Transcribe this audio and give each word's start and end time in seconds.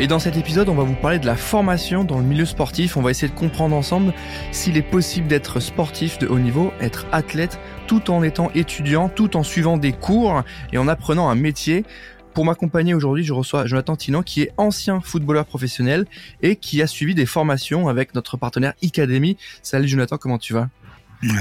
Et 0.00 0.06
dans 0.06 0.18
cet 0.18 0.38
épisode, 0.38 0.70
on 0.70 0.74
va 0.74 0.82
vous 0.82 0.94
parler 0.94 1.18
de 1.18 1.26
la 1.26 1.36
formation 1.36 2.04
dans 2.04 2.16
le 2.16 2.24
milieu 2.24 2.46
sportif. 2.46 2.96
On 2.96 3.02
va 3.02 3.10
essayer 3.10 3.30
de 3.30 3.38
comprendre 3.38 3.76
ensemble 3.76 4.14
s'il 4.50 4.78
est 4.78 4.82
possible 4.82 5.26
d'être 5.26 5.60
sportif 5.60 6.18
de 6.18 6.26
haut 6.26 6.38
niveau, 6.38 6.72
être 6.80 7.04
athlète, 7.12 7.60
tout 7.86 8.10
en 8.10 8.22
étant 8.22 8.50
étudiant, 8.54 9.10
tout 9.10 9.36
en 9.36 9.42
suivant 9.42 9.76
des 9.76 9.92
cours 9.92 10.42
et 10.72 10.78
en 10.78 10.88
apprenant 10.88 11.28
un 11.28 11.34
métier. 11.34 11.84
Pour 12.32 12.46
m'accompagner 12.46 12.94
aujourd'hui, 12.94 13.24
je 13.24 13.34
reçois 13.34 13.66
Jonathan 13.66 13.94
Tinan, 13.94 14.22
qui 14.22 14.40
est 14.40 14.52
ancien 14.56 15.02
footballeur 15.02 15.44
professionnel 15.44 16.06
et 16.40 16.56
qui 16.56 16.80
a 16.80 16.86
suivi 16.86 17.14
des 17.14 17.26
formations 17.26 17.86
avec 17.88 18.14
notre 18.14 18.38
partenaire 18.38 18.72
Academy. 18.82 19.36
Salut 19.62 19.86
Jonathan, 19.86 20.16
comment 20.16 20.38
tu 20.38 20.54
vas? 20.54 20.70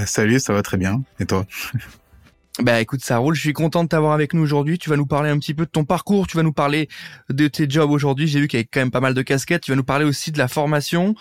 Salut, 0.06 0.38
ça 0.42 0.52
va 0.52 0.64
très 0.64 0.76
bien. 0.76 1.02
Et 1.22 1.26
toi? 1.26 1.46
Bah 2.62 2.82
écoute, 2.82 3.02
ça 3.04 3.18
roule. 3.18 3.36
Je 3.36 3.42
suis 3.42 3.54
content 3.54 3.84
de 3.84 3.90
t'avoir 3.90 4.12
avec 4.12 4.34
nous 4.34 4.42
aujourd'hui. 4.42 4.78
Tu 4.78 4.90
vas 4.90 4.98
nous 4.98 5.06
parler 5.06 5.30
un 5.30 5.40
petit 5.40 5.54
peu 5.54 5.66
de 5.66 5.70
ton 5.70 5.86
parcours. 5.86 6.28
Tu 6.28 6.36
vas 6.36 6.44
nous 6.44 6.52
parler 6.52 6.90
de 7.30 7.48
tes 7.48 7.70
jobs 7.70 7.90
aujourd'hui. 7.90 8.28
J'ai 8.28 8.42
vu 8.42 8.48
qu'il 8.48 8.58
y 8.58 8.62
avait 8.62 8.70
quand 8.72 8.82
même 8.82 8.92
pas 8.92 9.00
mal 9.00 9.14
de 9.14 9.22
casquettes. 9.22 9.64
Tu 9.64 9.72
vas 9.72 9.78
nous 9.78 9.84
parler 9.84 10.06
aussi 10.06 10.32
de 10.32 10.38
la 10.38 10.48
formation 10.50 11.16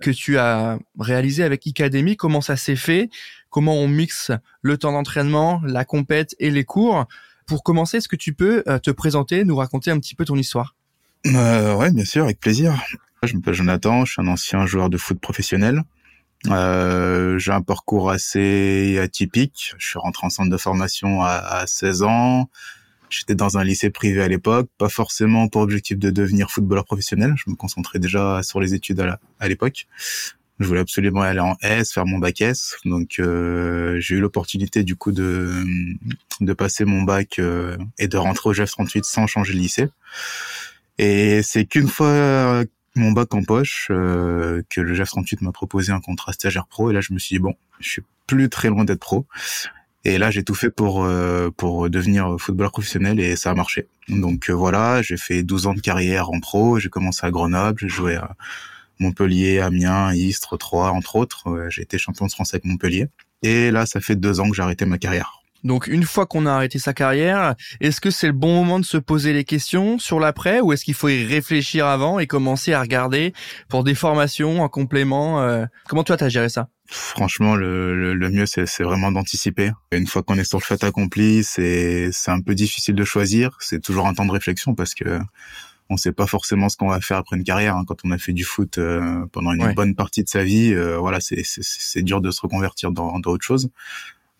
que 0.00 0.10
tu 0.10 0.38
as 0.38 0.78
réalisée 0.98 1.42
avec 1.42 1.66
Academy. 1.66 2.16
Comment 2.16 2.40
ça 2.40 2.56
s'est 2.56 2.76
fait? 2.76 3.10
Comment 3.50 3.74
on 3.74 3.88
mixe 3.88 4.30
le 4.62 4.78
temps 4.78 4.92
d'entraînement, 4.92 5.60
la 5.64 5.84
compète 5.84 6.36
et 6.38 6.50
les 6.50 6.64
cours? 6.64 7.06
Pour 7.46 7.62
commencer, 7.62 7.96
est-ce 7.98 8.08
que 8.08 8.16
tu 8.16 8.32
peux 8.32 8.62
euh, 8.68 8.78
te 8.78 8.90
présenter, 8.90 9.44
nous 9.44 9.56
raconter 9.56 9.90
un 9.90 9.98
petit 9.98 10.14
peu 10.14 10.24
ton 10.24 10.36
histoire? 10.36 10.76
Euh, 11.26 11.74
Ouais, 11.74 11.90
bien 11.92 12.04
sûr, 12.04 12.24
avec 12.24 12.38
plaisir. 12.38 12.80
Je 13.22 13.34
m'appelle 13.34 13.54
Jonathan. 13.54 14.04
Je 14.04 14.12
suis 14.12 14.22
un 14.22 14.28
ancien 14.28 14.64
joueur 14.66 14.90
de 14.90 14.96
foot 14.96 15.18
professionnel. 15.20 15.82
Euh, 16.50 17.38
j'ai 17.38 17.52
un 17.52 17.62
parcours 17.62 18.10
assez 18.10 18.98
atypique. 18.98 19.74
Je 19.78 19.88
suis 19.88 19.98
rentré 19.98 20.26
en 20.26 20.30
centre 20.30 20.50
de 20.50 20.56
formation 20.56 21.22
à, 21.22 21.30
à 21.30 21.66
16 21.66 22.02
ans. 22.02 22.48
J'étais 23.10 23.34
dans 23.34 23.58
un 23.58 23.64
lycée 23.64 23.90
privé 23.90 24.22
à 24.22 24.28
l'époque, 24.28 24.68
pas 24.76 24.88
forcément 24.88 25.48
pour 25.48 25.62
objectif 25.62 25.98
de 25.98 26.10
devenir 26.10 26.50
footballeur 26.50 26.84
professionnel. 26.84 27.34
Je 27.36 27.48
me 27.48 27.54
concentrais 27.54 27.98
déjà 27.98 28.42
sur 28.42 28.60
les 28.60 28.74
études 28.74 29.00
à 29.38 29.48
l'époque. 29.48 29.86
Je 30.60 30.66
voulais 30.66 30.80
absolument 30.80 31.22
aller 31.22 31.40
en 31.40 31.56
S, 31.62 31.92
faire 31.92 32.06
mon 32.06 32.18
bac 32.18 32.40
S. 32.40 32.76
Donc 32.84 33.18
euh, 33.18 33.98
j'ai 34.00 34.16
eu 34.16 34.20
l'opportunité 34.20 34.84
du 34.84 34.96
coup 34.96 35.12
de 35.12 35.64
de 36.40 36.52
passer 36.52 36.84
mon 36.84 37.02
bac 37.02 37.38
euh, 37.38 37.76
et 37.98 38.08
de 38.08 38.16
rentrer 38.16 38.50
au 38.50 38.52
GF 38.52 38.70
38 38.70 39.04
sans 39.04 39.26
changer 39.26 39.52
de 39.52 39.58
lycée. 39.58 39.88
Et 40.98 41.42
c'est 41.42 41.66
qu'une 41.66 41.88
fois 41.88 42.64
mon 42.96 43.12
bac 43.12 43.34
en 43.34 43.42
poche, 43.42 43.88
euh, 43.90 44.62
que 44.70 44.80
le 44.80 44.94
GF 44.94 45.08
38 45.08 45.42
m'a 45.42 45.52
proposé 45.52 45.92
un 45.92 46.00
contrat 46.00 46.32
stagiaire 46.32 46.66
pro. 46.66 46.90
Et 46.90 46.92
là, 46.92 47.00
je 47.00 47.12
me 47.12 47.18
suis 47.18 47.36
dit, 47.36 47.40
bon, 47.40 47.54
je 47.80 47.88
suis 47.88 48.02
plus 48.26 48.48
très 48.48 48.68
loin 48.68 48.84
d'être 48.84 49.00
pro. 49.00 49.26
Et 50.04 50.18
là, 50.18 50.30
j'ai 50.30 50.44
tout 50.44 50.54
fait 50.54 50.70
pour 50.70 51.04
euh, 51.04 51.50
pour 51.56 51.88
devenir 51.88 52.36
footballeur 52.38 52.72
professionnel 52.72 53.18
et 53.20 53.36
ça 53.36 53.50
a 53.50 53.54
marché. 53.54 53.88
Donc 54.08 54.50
euh, 54.50 54.52
voilà, 54.52 55.00
j'ai 55.00 55.16
fait 55.16 55.42
12 55.42 55.66
ans 55.66 55.74
de 55.74 55.80
carrière 55.80 56.30
en 56.30 56.40
pro. 56.40 56.78
J'ai 56.78 56.90
commencé 56.90 57.24
à 57.24 57.30
Grenoble, 57.30 57.78
j'ai 57.80 57.88
joué 57.88 58.16
à 58.16 58.36
Montpellier, 58.98 59.60
Amiens, 59.60 60.12
Istres, 60.12 60.58
Troyes, 60.58 60.90
entre 60.90 61.16
autres. 61.16 61.68
j'ai 61.70 61.82
été 61.82 61.96
champion 61.96 62.26
de 62.26 62.32
France 62.32 62.52
avec 62.52 62.66
Montpellier. 62.66 63.06
Et 63.42 63.70
là, 63.70 63.86
ça 63.86 64.00
fait 64.00 64.14
deux 64.14 64.40
ans 64.40 64.48
que 64.50 64.54
j'ai 64.54 64.62
arrêté 64.62 64.84
ma 64.84 64.98
carrière. 64.98 65.43
Donc 65.64 65.86
une 65.86 66.04
fois 66.04 66.26
qu'on 66.26 66.46
a 66.46 66.52
arrêté 66.52 66.78
sa 66.78 66.92
carrière, 66.92 67.54
est-ce 67.80 68.00
que 68.00 68.10
c'est 68.10 68.26
le 68.26 68.34
bon 68.34 68.54
moment 68.54 68.78
de 68.78 68.84
se 68.84 68.98
poser 68.98 69.32
les 69.32 69.44
questions 69.44 69.98
sur 69.98 70.20
l'après 70.20 70.60
ou 70.60 70.72
est-ce 70.72 70.84
qu'il 70.84 70.94
faut 70.94 71.08
y 71.08 71.24
réfléchir 71.24 71.86
avant 71.86 72.18
et 72.18 72.26
commencer 72.26 72.74
à 72.74 72.80
regarder 72.80 73.32
pour 73.68 73.82
des 73.82 73.94
formations 73.94 74.62
en 74.62 74.68
complément 74.68 75.40
euh, 75.40 75.64
Comment 75.88 76.04
toi 76.04 76.18
t'as 76.18 76.28
géré 76.28 76.50
ça? 76.50 76.68
Franchement, 76.86 77.56
le, 77.56 78.14
le, 78.14 78.30
mieux 78.30 78.44
c'est 78.44 78.82
vraiment 78.82 79.10
d'anticiper. 79.10 79.70
Une 79.90 80.06
fois 80.06 80.22
qu'on 80.22 80.36
est 80.36 80.44
sur 80.44 80.58
le 80.58 80.64
fait 80.64 80.84
accompli, 80.84 81.42
c'est 81.42 82.10
c'est 82.12 82.30
un 82.30 82.42
peu 82.42 82.54
difficile 82.54 82.94
de 82.94 83.04
choisir. 83.04 83.56
C'est 83.60 83.80
toujours 83.80 84.06
un 84.06 84.12
temps 84.12 84.26
de 84.26 84.32
réflexion 84.32 84.74
parce 84.74 84.94
que 84.94 85.18
on 85.88 85.96
sait 85.96 86.12
pas 86.12 86.26
forcément 86.26 86.68
ce 86.68 86.76
qu'on 86.76 86.88
va 86.88 87.00
faire 87.00 87.16
après 87.16 87.36
une 87.36 87.44
carrière. 87.44 87.76
Hein. 87.76 87.84
Quand 87.86 87.96
on 88.04 88.10
a 88.10 88.18
fait 88.18 88.32
du 88.34 88.44
foot 88.44 88.76
euh, 88.76 89.24
pendant 89.32 89.52
une 89.52 89.72
bonne 89.72 89.94
partie 89.94 90.22
de 90.22 90.28
sa 90.28 90.44
vie, 90.44 90.74
euh, 90.74 90.98
voilà, 90.98 91.20
c'est 91.20 91.42
c'est 91.44 92.02
dur 92.02 92.20
de 92.20 92.30
se 92.30 92.42
reconvertir 92.42 92.92
dans, 92.92 93.18
dans 93.18 93.30
autre 93.30 93.44
chose 93.44 93.70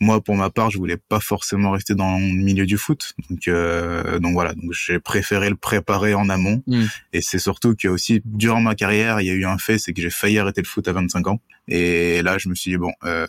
moi 0.01 0.21
pour 0.21 0.37
ma 0.37 0.51
part 0.51 0.71
je 0.71 0.79
voulais 0.79 0.97
pas 0.97 1.21
forcément 1.21 1.71
rester 1.71 1.95
dans 1.95 2.19
le 2.19 2.25
milieu 2.25 2.67
du 2.67 2.77
foot. 2.77 3.15
Donc 3.31 3.49
euh, 3.49 4.19
donc 4.19 4.33
voilà. 4.33 4.55
Donc 4.55 4.73
j'ai 4.73 4.99
préféré 4.99 5.51
le 5.51 5.57
préparer 5.57 6.15
en 6.15 6.29
amont. 6.29 6.63
Mm. 6.67 6.85
et 7.13 7.21
c'est 7.21 7.39
surtout 7.39 7.75
que 7.75 7.89
aussi 7.89 8.21
durant 8.25 8.61
ma 8.61 8.75
carrière 8.75 9.21
il 9.21 9.27
y 9.27 9.31
a 9.31 9.35
eu 9.35 9.45
un 9.45 9.59
fait 9.59 9.79
c'est 9.79 9.93
que 9.93 10.03
j'ai 10.03 10.11
failli 10.11 10.39
arrêter 10.39 10.63
le 10.63 10.67
foot 10.67 10.87
à 10.89 10.93
25 10.93 11.27
ans. 11.29 11.41
Et 11.69 12.23
là 12.23 12.39
je 12.39 12.49
me 12.49 12.55
suis 12.55 12.73
dit 12.73 12.77
bon 12.77 12.93
euh, 13.05 13.27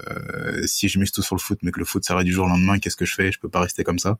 si 0.66 0.90
je 0.90 1.00
mise 1.00 1.12
tout 1.12 1.22
sur 1.22 1.36
le 1.36 1.42
foot 1.42 1.59
mais 1.62 1.72
que 1.72 1.80
le 1.80 1.86
foot 1.86 2.04
s'arrête 2.04 2.25
du 2.25 2.34
jour 2.34 2.46
au 2.46 2.50
lendemain 2.50 2.80
qu'est-ce 2.80 2.98
que 2.98 3.06
je 3.06 3.14
fais? 3.14 3.31
Je 3.31 3.40
peux 3.40 3.50
pas 3.50 3.62
rester 3.62 3.84
comme 3.84 4.00
ça. 4.00 4.18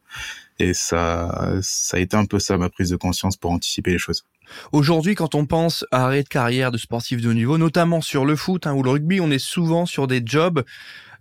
Et 0.60 0.74
ça 0.74 1.58
ça 1.62 1.98
a 1.98 2.00
été 2.00 2.16
un 2.16 2.26
peu 2.26 2.40
ça 2.40 2.58
ma 2.58 2.70
prise 2.70 2.90
de 2.90 2.96
conscience 2.96 3.38
pour 3.38 3.52
anticiper 3.52 3.92
les 3.92 3.98
choses. 3.98 4.26
Aujourd'hui, 4.72 5.16
quand 5.16 5.36
on 5.36 5.46
pense 5.46 5.86
à 5.92 6.06
arrêt 6.06 6.24
de 6.24 6.28
carrière 6.28 6.72
de 6.72 6.78
sportif 6.78 7.22
de 7.22 7.30
haut 7.30 7.34
niveau, 7.34 7.58
notamment 7.58 8.02
sur 8.02 8.26
le 8.26 8.36
foot 8.36 8.68
hein, 8.68 8.74
ou 8.74 8.84
le 8.84 8.92
rugby, 8.92 9.20
on 9.20 9.32
est 9.32 9.40
souvent 9.40 9.86
sur 9.86 10.08
des 10.08 10.22
jobs 10.24 10.64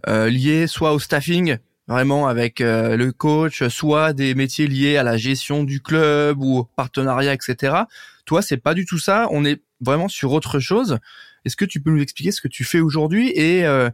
liés 0.06 0.66
soit 0.66 0.92
au 0.92 0.98
staffing, 0.98 1.58
vraiment 1.88 2.26
avec 2.26 2.60
euh, 2.60 2.96
le 2.96 3.12
coach, 3.12 3.66
soit 3.68 4.12
des 4.12 4.34
métiers 4.34 4.66
liés 4.66 4.96
à 4.96 5.02
la 5.02 5.16
gestion 5.16 5.64
du 5.64 5.80
club 5.80 6.38
ou 6.40 6.58
au 6.58 6.64
partenariat, 6.64 7.34
etc. 7.34 7.76
Toi, 8.24 8.42
c'est 8.42 8.56
pas 8.56 8.74
du 8.74 8.86
tout 8.86 8.98
ça. 8.98 9.28
On 9.30 9.44
est 9.44 9.62
vraiment 9.80 10.08
sur 10.08 10.32
autre 10.32 10.60
chose. 10.60 10.98
Est-ce 11.44 11.56
que 11.56 11.64
tu 11.64 11.80
peux 11.80 11.90
nous 11.90 12.00
expliquer 12.00 12.32
ce 12.32 12.40
que 12.40 12.48
tu 12.48 12.64
fais 12.64 12.80
aujourd'hui 12.80 13.30
et 13.34 13.66
euh, 13.66 13.90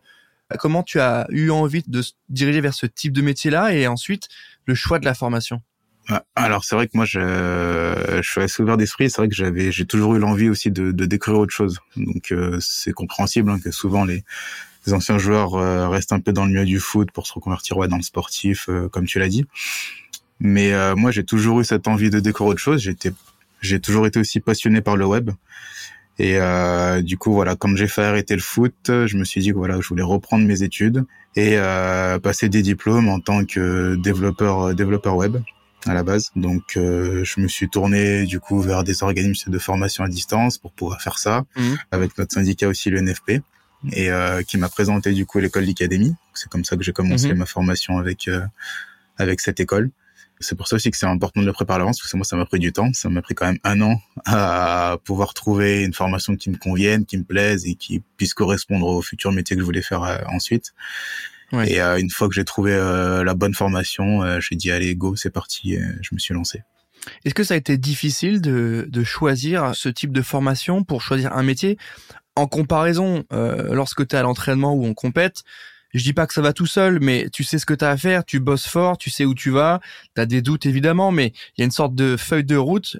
comment 0.58 0.82
tu 0.82 1.00
as 1.00 1.26
eu 1.30 1.50
envie 1.50 1.82
de 1.86 2.02
se 2.02 2.12
diriger 2.28 2.60
vers 2.60 2.74
ce 2.74 2.86
type 2.86 3.12
de 3.12 3.22
métier-là 3.22 3.74
et 3.74 3.86
ensuite 3.88 4.28
le 4.66 4.74
choix 4.74 5.00
de 5.00 5.04
la 5.04 5.14
formation? 5.14 5.60
Ah, 6.08 6.24
alors 6.34 6.64
c'est 6.64 6.74
vrai 6.74 6.86
que 6.86 6.96
moi 6.96 7.04
je, 7.04 7.20
je 7.20 8.28
suis 8.28 8.40
assez 8.40 8.62
ouvert 8.62 8.76
d'esprit. 8.76 9.10
C'est 9.10 9.18
vrai 9.18 9.28
que 9.28 9.34
j'avais, 9.34 9.70
j'ai 9.70 9.84
toujours 9.84 10.14
eu 10.14 10.18
l'envie 10.18 10.48
aussi 10.48 10.70
de, 10.70 10.92
de 10.92 11.06
découvrir 11.06 11.40
autre 11.40 11.52
chose. 11.52 11.78
Donc 11.96 12.32
c'est 12.60 12.92
compréhensible 12.92 13.50
hein, 13.50 13.58
que 13.62 13.70
souvent 13.70 14.04
les 14.04 14.24
les 14.86 14.92
anciens 14.92 15.18
joueurs 15.18 15.54
euh, 15.54 15.88
restent 15.88 16.12
un 16.12 16.20
peu 16.20 16.32
dans 16.32 16.44
le 16.44 16.50
milieu 16.50 16.64
du 16.64 16.78
foot 16.78 17.10
pour 17.10 17.26
se 17.26 17.32
reconvertir 17.32 17.76
ouais, 17.76 17.88
dans 17.88 17.96
le 17.96 18.02
sportif, 18.02 18.68
euh, 18.68 18.88
comme 18.88 19.06
tu 19.06 19.18
l'as 19.18 19.28
dit. 19.28 19.44
Mais 20.40 20.72
euh, 20.72 20.96
moi, 20.96 21.10
j'ai 21.10 21.24
toujours 21.24 21.60
eu 21.60 21.64
cette 21.64 21.86
envie 21.86 22.10
de 22.10 22.18
découvrir 22.18 22.52
autre 22.52 22.60
chose. 22.60 22.80
J'étais, 22.80 23.12
j'ai 23.60 23.78
toujours 23.78 24.06
été 24.06 24.18
aussi 24.18 24.40
passionné 24.40 24.80
par 24.80 24.96
le 24.96 25.04
web. 25.04 25.30
Et 26.18 26.36
euh, 26.36 27.00
du 27.00 27.16
coup, 27.16 27.32
voilà, 27.32 27.56
comme 27.56 27.76
j'ai 27.76 27.88
fait 27.88 28.02
arrêter 28.02 28.34
le 28.34 28.42
foot, 28.42 28.74
je 28.88 29.16
me 29.16 29.24
suis 29.24 29.40
dit 29.40 29.50
que 29.52 29.56
voilà, 29.56 29.80
je 29.80 29.88
voulais 29.88 30.02
reprendre 30.02 30.44
mes 30.44 30.62
études 30.62 31.04
et 31.36 31.54
euh, 31.56 32.18
passer 32.18 32.48
des 32.48 32.60
diplômes 32.60 33.08
en 33.08 33.20
tant 33.20 33.44
que 33.46 33.94
développeur 33.96 34.74
développeur 34.74 35.16
web 35.16 35.38
à 35.86 35.94
la 35.94 36.02
base. 36.02 36.30
Donc, 36.36 36.76
euh, 36.76 37.24
je 37.24 37.40
me 37.40 37.48
suis 37.48 37.70
tourné 37.70 38.26
du 38.26 38.38
coup 38.38 38.60
vers 38.60 38.84
des 38.84 39.02
organismes 39.02 39.50
de 39.50 39.58
formation 39.58 40.04
à 40.04 40.08
distance 40.08 40.58
pour 40.58 40.72
pouvoir 40.72 41.00
faire 41.00 41.18
ça, 41.18 41.44
mmh. 41.56 41.74
avec 41.90 42.18
notre 42.18 42.34
syndicat 42.34 42.68
aussi 42.68 42.90
le 42.90 43.00
NFP 43.00 43.40
et 43.92 44.10
euh, 44.10 44.42
qui 44.42 44.58
m'a 44.58 44.68
présenté 44.68 45.12
du 45.12 45.26
coup 45.26 45.38
l'école 45.38 45.66
d'Académie. 45.66 46.14
C'est 46.34 46.48
comme 46.48 46.64
ça 46.64 46.76
que 46.76 46.82
j'ai 46.82 46.92
commencé 46.92 47.28
mhm. 47.28 47.38
ma 47.38 47.46
formation 47.46 47.98
avec 47.98 48.28
euh, 48.28 48.44
avec 49.18 49.40
cette 49.40 49.60
école. 49.60 49.90
C'est 50.42 50.56
pour 50.56 50.68
ça 50.68 50.76
aussi 50.76 50.90
que 50.90 50.96
c'est 50.96 51.06
important 51.06 51.42
de 51.42 51.46
le 51.46 51.52
préparer 51.52 51.76
à 51.76 51.78
l'avance, 51.80 52.00
parce 52.00 52.10
que 52.10 52.16
moi, 52.16 52.24
ça 52.24 52.34
m'a 52.34 52.46
pris 52.46 52.58
du 52.58 52.72
temps. 52.72 52.90
Ça 52.94 53.10
m'a 53.10 53.20
pris 53.20 53.34
quand 53.34 53.44
même 53.44 53.58
un 53.62 53.80
an 53.82 54.00
à 54.24 54.96
pouvoir 55.04 55.34
trouver 55.34 55.84
une 55.84 55.92
formation 55.92 56.34
qui 56.34 56.48
me 56.48 56.56
convienne, 56.56 57.04
qui 57.04 57.18
me 57.18 57.24
plaise 57.24 57.66
et 57.66 57.74
qui 57.74 58.02
puisse 58.16 58.32
correspondre 58.32 58.86
au 58.86 59.02
futur 59.02 59.32
métier 59.32 59.54
que 59.54 59.60
je 59.60 59.66
voulais 59.66 59.82
faire 59.82 60.02
euh, 60.02 60.18
ensuite. 60.28 60.72
Et 61.52 61.82
euh, 61.82 61.98
une 61.98 62.10
fois 62.10 62.28
que 62.28 62.34
j'ai 62.34 62.44
trouvé 62.44 62.72
euh, 62.72 63.22
la 63.22 63.34
bonne 63.34 63.54
formation, 63.54 64.40
j'ai 64.40 64.56
dit 64.56 64.70
allez 64.70 64.94
go, 64.94 65.14
c'est 65.14 65.30
parti. 65.30 65.74
Et 65.74 65.82
je 66.00 66.08
me 66.12 66.18
suis 66.18 66.32
lancé. 66.32 66.62
Est-ce 67.24 67.34
que 67.34 67.44
ça 67.44 67.54
a 67.54 67.56
été 67.56 67.76
difficile 67.76 68.40
de, 68.40 68.86
de 68.88 69.04
choisir 69.04 69.74
ce 69.74 69.88
type 69.88 70.12
de 70.12 70.22
formation 70.22 70.84
pour 70.84 71.02
choisir 71.02 71.34
un 71.34 71.42
métier? 71.42 71.76
En 72.40 72.46
comparaison, 72.46 73.24
euh, 73.32 73.74
lorsque 73.74 74.06
tu 74.08 74.16
es 74.16 74.18
à 74.18 74.22
l'entraînement 74.22 74.72
ou 74.72 74.86
on 74.86 74.94
compète, 74.94 75.42
je 75.92 76.02
dis 76.02 76.12
pas 76.14 76.26
que 76.26 76.32
ça 76.32 76.40
va 76.40 76.52
tout 76.52 76.66
seul, 76.66 76.98
mais 77.00 77.28
tu 77.30 77.44
sais 77.44 77.58
ce 77.58 77.66
que 77.66 77.74
tu 77.74 77.84
as 77.84 77.90
à 77.90 77.96
faire, 77.96 78.24
tu 78.24 78.40
bosses 78.40 78.66
fort, 78.66 78.96
tu 78.96 79.10
sais 79.10 79.24
où 79.24 79.34
tu 79.34 79.50
vas, 79.50 79.80
tu 80.14 80.22
as 80.22 80.26
des 80.26 80.40
doutes 80.40 80.64
évidemment, 80.64 81.10
mais 81.10 81.32
il 81.56 81.60
y 81.60 81.62
a 81.62 81.64
une 81.64 81.70
sorte 81.70 81.94
de 81.94 82.16
feuille 82.16 82.44
de 82.44 82.56
route. 82.56 82.96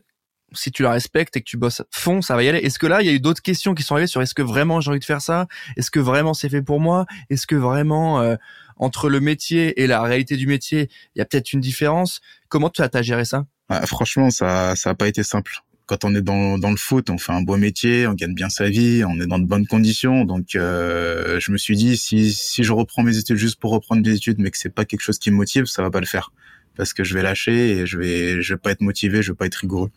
Si 0.52 0.72
tu 0.72 0.82
la 0.82 0.90
respectes 0.90 1.37
et 1.37 1.40
que 1.40 1.48
tu 1.48 1.56
bosses 1.56 1.82
fond, 1.92 2.22
ça 2.22 2.34
va 2.34 2.42
y 2.42 2.48
aller. 2.48 2.58
Est-ce 2.58 2.81
que 2.81 2.88
là, 2.88 3.02
il 3.02 3.06
y 3.06 3.08
a 3.08 3.12
eu 3.12 3.20
d'autres 3.20 3.40
questions 3.40 3.72
qui 3.72 3.84
sont 3.84 3.94
arrivées 3.94 4.08
sur 4.08 4.20
est-ce 4.20 4.34
que 4.34 4.42
vraiment 4.42 4.81
j'ai 4.81 4.90
envie 4.90 4.98
de 4.98 5.04
faire 5.04 5.22
ça? 5.22 5.46
Est-ce 5.76 5.92
que 5.92 6.00
vraiment 6.00 6.34
c'est 6.34 6.48
fait 6.48 6.62
pour 6.62 6.81
moi? 6.81 7.06
Est-ce 7.31 7.46
que 7.46 7.54
vraiment 7.54 8.20
euh, 8.20 8.34
entre 8.76 9.08
le 9.08 9.20
métier 9.20 9.81
et 9.81 9.87
la 9.87 10.02
réalité 10.02 10.37
du 10.37 10.48
métier, 10.48 10.90
il 11.14 11.20
y 11.20 11.22
a 11.22 11.25
peut-être 11.25 11.52
une 11.52 11.60
différence? 11.60 12.20
Comment 12.48 12.69
tu 12.69 12.82
as, 12.82 13.02
géré 13.02 13.25
ça? 13.25 13.46
Franchement, 13.87 14.31
ça 14.31 14.75
ça 14.75 14.90
a 14.90 14.94
pas 14.96 15.06
été 15.06 15.22
simple 15.22 15.62
quand 15.90 16.04
on 16.04 16.14
est 16.14 16.22
dans, 16.22 16.56
dans 16.56 16.70
le 16.70 16.76
foot, 16.76 17.10
on 17.10 17.19
fait 17.19 17.32
un 17.32 17.42
beau 17.42 17.56
métier, 17.56 18.06
on 18.06 18.14
gagne 18.14 18.32
bien 18.32 18.48
sa 18.48 18.69
vie, 18.69 19.02
on 19.04 19.20
est 19.20 19.26
dans 19.26 19.40
de 19.40 19.44
bonnes 19.44 19.66
conditions. 19.66 20.25
Donc, 20.25 20.54
euh, 20.54 21.40
je 21.40 21.50
me 21.50 21.56
suis 21.56 21.75
dit, 21.75 21.96
si, 21.96 22.32
si 22.32 22.62
je 22.62 22.72
reprends 22.72 23.02
mes 23.02 23.19
études 23.19 23.38
juste 23.38 23.58
pour 23.58 23.72
reprendre 23.72 24.00
mes 24.06 24.14
études, 24.14 24.38
mais 24.38 24.52
que 24.52 24.56
c'est 24.56 24.72
pas 24.72 24.84
quelque 24.84 25.00
chose 25.00 25.19
qui 25.19 25.32
me 25.32 25.37
motive, 25.37 25.64
ça 25.64 25.82
va 25.82 25.90
pas 25.90 25.98
le 25.98 26.06
faire 26.06 26.31
parce 26.76 26.92
que 26.92 27.02
je 27.02 27.12
vais 27.14 27.22
lâcher 27.22 27.72
et 27.72 27.87
je 27.87 27.98
vais 27.98 28.40
je 28.40 28.54
vais 28.54 28.58
pas 28.58 28.70
être 28.70 28.82
motivé, 28.82 29.20
je 29.20 29.32
vais 29.32 29.37
pas 29.37 29.46
être 29.46 29.56
rigoureux. 29.56 29.90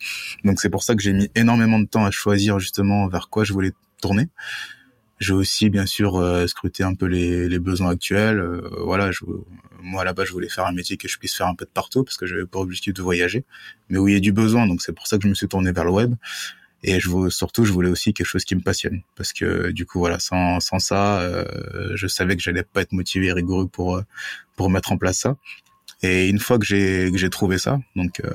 Donc 0.44 0.60
c'est 0.60 0.72
pour 0.72 0.82
ça 0.82 0.96
que 0.96 1.04
j'ai 1.04 1.14
mis 1.14 1.30
énormément 1.36 1.80
de 1.80 1.86
temps 1.86 2.04
à 2.04 2.10
choisir 2.10 2.58
justement 2.58 3.08
vers 3.08 3.30
quoi 3.30 3.44
je 3.44 3.54
voulais 3.54 3.72
tourner. 4.02 4.30
J'ai 5.20 5.34
aussi 5.34 5.70
bien 5.70 5.86
sûr 5.86 6.18
euh, 6.18 6.48
scruté 6.48 6.84
un 6.84 6.96
peu 6.96 7.06
les, 7.06 7.48
les 7.48 7.60
besoins 7.60 7.92
actuels. 7.92 8.40
Euh, 8.40 8.70
voilà, 8.84 9.12
je, 9.12 9.22
moi 9.82 10.04
là-bas 10.04 10.26
je 10.26 10.32
voulais 10.32 10.50
faire 10.50 10.66
un 10.66 10.74
métier 10.74 10.98
que 10.98 11.08
je 11.08 11.18
puisse 11.18 11.36
faire 11.36 11.48
un 11.48 11.56
peu 11.56 11.66
de 11.66 11.70
partout 11.70 12.04
parce 12.04 12.18
que 12.18 12.26
j'avais 12.26 12.46
pas 12.46 12.60
objectif 12.60 12.94
de 12.94 13.02
voyager, 13.02 13.46
mais 13.90 13.98
où 14.00 14.08
il 14.08 14.14
y 14.14 14.18
a 14.18 14.20
du 14.20 14.32
besoin. 14.34 14.68
Donc 14.68 14.82
c'est 14.82 14.94
pour 14.94 15.08
ça 15.08 15.18
que 15.18 15.24
je 15.24 15.30
me 15.30 15.36
suis 15.36 15.48
tourné 15.48 15.72
vers 15.72 15.86
le 15.86 15.92
web. 15.92 16.16
Et 16.86 17.00
je 17.00 17.10
veux, 17.10 17.30
surtout, 17.30 17.64
je 17.64 17.72
voulais 17.72 17.90
aussi 17.90 18.14
quelque 18.14 18.28
chose 18.28 18.44
qui 18.44 18.56
me 18.56 18.62
passionne, 18.62 19.04
parce 19.16 19.32
que 19.32 19.72
du 19.72 19.86
coup, 19.86 20.00
voilà, 20.00 20.20
sans, 20.20 20.60
sans 20.60 20.80
ça, 20.80 21.22
euh, 21.22 21.46
je 21.96 22.08
savais 22.08 22.36
que 22.36 22.42
j'allais 22.42 22.64
pas 22.64 22.82
être 22.82 22.92
motivé 22.92 23.28
et 23.28 23.34
rigoureux 23.34 23.68
pour 23.68 24.02
pour 24.56 24.70
mettre 24.70 24.92
en 24.92 24.98
place 24.98 25.20
ça. 25.20 25.38
Et 26.04 26.28
une 26.28 26.40
fois 26.40 26.60
que 26.60 26.66
j'ai 26.66 27.10
que 27.12 27.18
j'ai 27.18 27.30
trouvé 27.30 27.58
ça, 27.58 27.80
donc 27.96 28.20
euh, 28.20 28.30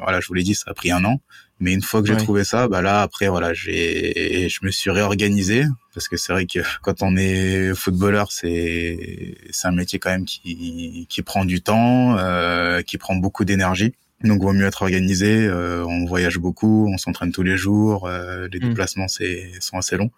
voilà, 0.00 0.20
je 0.20 0.26
vous 0.26 0.34
l'ai 0.34 0.42
dit, 0.42 0.54
ça 0.54 0.70
a 0.70 0.74
pris 0.74 0.90
un 0.90 1.04
an. 1.04 1.20
Mais 1.60 1.74
une 1.74 1.82
fois 1.82 2.02
que 2.02 2.08
j'ai 2.08 2.16
trouvé 2.16 2.42
ça, 2.42 2.66
bah 2.66 2.82
là 2.82 3.02
après 3.02 3.28
voilà, 3.28 3.52
j'ai 3.54 4.48
je 4.48 4.58
me 4.62 4.70
suis 4.70 4.90
réorganisé 4.90 5.64
parce 5.94 6.08
que 6.08 6.16
c'est 6.16 6.32
vrai 6.32 6.46
que 6.46 6.60
quand 6.82 7.02
on 7.02 7.14
est 7.16 7.74
footballeur, 7.74 8.32
c'est 8.32 9.36
c'est 9.50 9.68
un 9.68 9.72
métier 9.72 9.98
quand 9.98 10.10
même 10.10 10.24
qui 10.24 11.06
qui 11.08 11.22
prend 11.22 11.44
du 11.44 11.60
temps, 11.60 12.16
euh, 12.18 12.80
qui 12.80 12.96
prend 12.96 13.14
beaucoup 13.16 13.44
d'énergie. 13.44 13.94
Donc, 14.24 14.42
vaut 14.42 14.52
mieux 14.52 14.66
être 14.66 14.82
organisé. 14.82 15.46
Euh, 15.46 15.84
on 15.86 16.04
voyage 16.04 16.38
beaucoup, 16.38 16.88
on 16.92 16.98
s'entraîne 16.98 17.32
tous 17.32 17.42
les 17.42 17.56
jours. 17.56 18.06
Euh, 18.06 18.48
les 18.52 18.58
mmh. 18.58 18.68
déplacements 18.68 19.08
c'est 19.08 19.52
sont 19.60 19.78
assez 19.78 19.96
longs. 19.96 20.10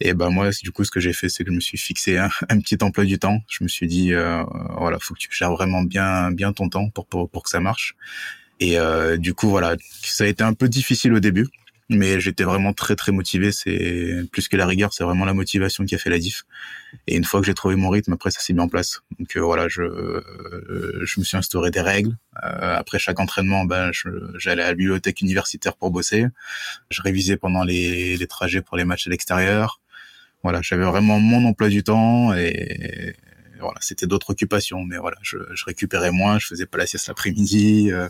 Et 0.00 0.14
ben 0.14 0.30
moi, 0.30 0.50
du 0.62 0.72
coup, 0.72 0.84
ce 0.84 0.90
que 0.90 1.00
j'ai 1.00 1.12
fait, 1.12 1.28
c'est 1.28 1.44
que 1.44 1.50
je 1.50 1.54
me 1.54 1.60
suis 1.60 1.78
fixé 1.78 2.18
un, 2.48 2.60
petit 2.60 2.78
emploi 2.82 3.04
du 3.04 3.18
temps. 3.18 3.38
Je 3.48 3.62
me 3.64 3.68
suis 3.68 3.86
dit, 3.86 4.12
euh, 4.12 4.42
voilà, 4.78 4.98
faut 5.00 5.14
que 5.14 5.20
tu 5.20 5.28
gères 5.30 5.52
vraiment 5.52 5.82
bien 5.82 6.30
bien 6.30 6.52
ton 6.52 6.68
temps 6.68 6.90
pour 6.90 7.06
pour, 7.06 7.28
pour 7.30 7.42
que 7.42 7.50
ça 7.50 7.60
marche. 7.60 7.96
Et 8.60 8.78
euh, 8.78 9.16
du 9.16 9.34
coup, 9.34 9.48
voilà, 9.48 9.76
ça 10.02 10.24
a 10.24 10.26
été 10.28 10.44
un 10.44 10.54
peu 10.54 10.68
difficile 10.68 11.12
au 11.14 11.20
début 11.20 11.48
mais 11.88 12.20
j'étais 12.20 12.44
vraiment 12.44 12.72
très 12.72 12.96
très 12.96 13.12
motivé. 13.12 13.52
C'est 13.52 14.24
plus 14.32 14.48
que 14.48 14.56
la 14.56 14.66
rigueur, 14.66 14.92
c'est 14.92 15.04
vraiment 15.04 15.24
la 15.24 15.34
motivation 15.34 15.84
qui 15.84 15.94
a 15.94 15.98
fait 15.98 16.10
la 16.10 16.18
diff. 16.18 16.44
Et 17.06 17.16
une 17.16 17.24
fois 17.24 17.40
que 17.40 17.46
j'ai 17.46 17.54
trouvé 17.54 17.76
mon 17.76 17.88
rythme, 17.88 18.12
après 18.12 18.30
ça 18.30 18.40
s'est 18.40 18.52
mis 18.52 18.60
en 18.60 18.68
place. 18.68 19.02
Donc 19.18 19.36
euh, 19.36 19.40
voilà, 19.40 19.68
je 19.68 19.82
euh, 19.82 21.00
je 21.04 21.20
me 21.20 21.24
suis 21.24 21.36
instauré 21.36 21.70
des 21.70 21.80
règles. 21.80 22.16
Euh, 22.44 22.76
après 22.76 22.98
chaque 22.98 23.20
entraînement, 23.20 23.64
ben 23.64 23.90
j'allais 24.36 24.62
à 24.62 24.68
la 24.68 24.74
bibliothèque 24.74 25.20
universitaire 25.20 25.76
pour 25.76 25.90
bosser. 25.90 26.26
Je 26.90 27.02
révisais 27.02 27.36
pendant 27.36 27.64
les, 27.64 28.16
les 28.16 28.26
trajets 28.26 28.62
pour 28.62 28.76
les 28.76 28.84
matchs 28.84 29.06
à 29.06 29.10
l'extérieur. 29.10 29.80
Voilà, 30.42 30.60
j'avais 30.62 30.84
vraiment 30.84 31.20
mon 31.20 31.44
emploi 31.46 31.68
du 31.68 31.84
temps 31.84 32.34
et 32.34 33.14
voilà, 33.62 33.78
c'était 33.80 34.06
d'autres 34.06 34.30
occupations, 34.30 34.84
mais 34.84 34.98
voilà, 34.98 35.16
je, 35.22 35.38
je, 35.54 35.64
récupérais 35.64 36.10
moins, 36.10 36.38
je 36.38 36.46
faisais 36.46 36.66
pas 36.66 36.78
la 36.78 36.86
sieste 36.86 37.08
l'après-midi, 37.08 37.90
euh, 37.90 38.08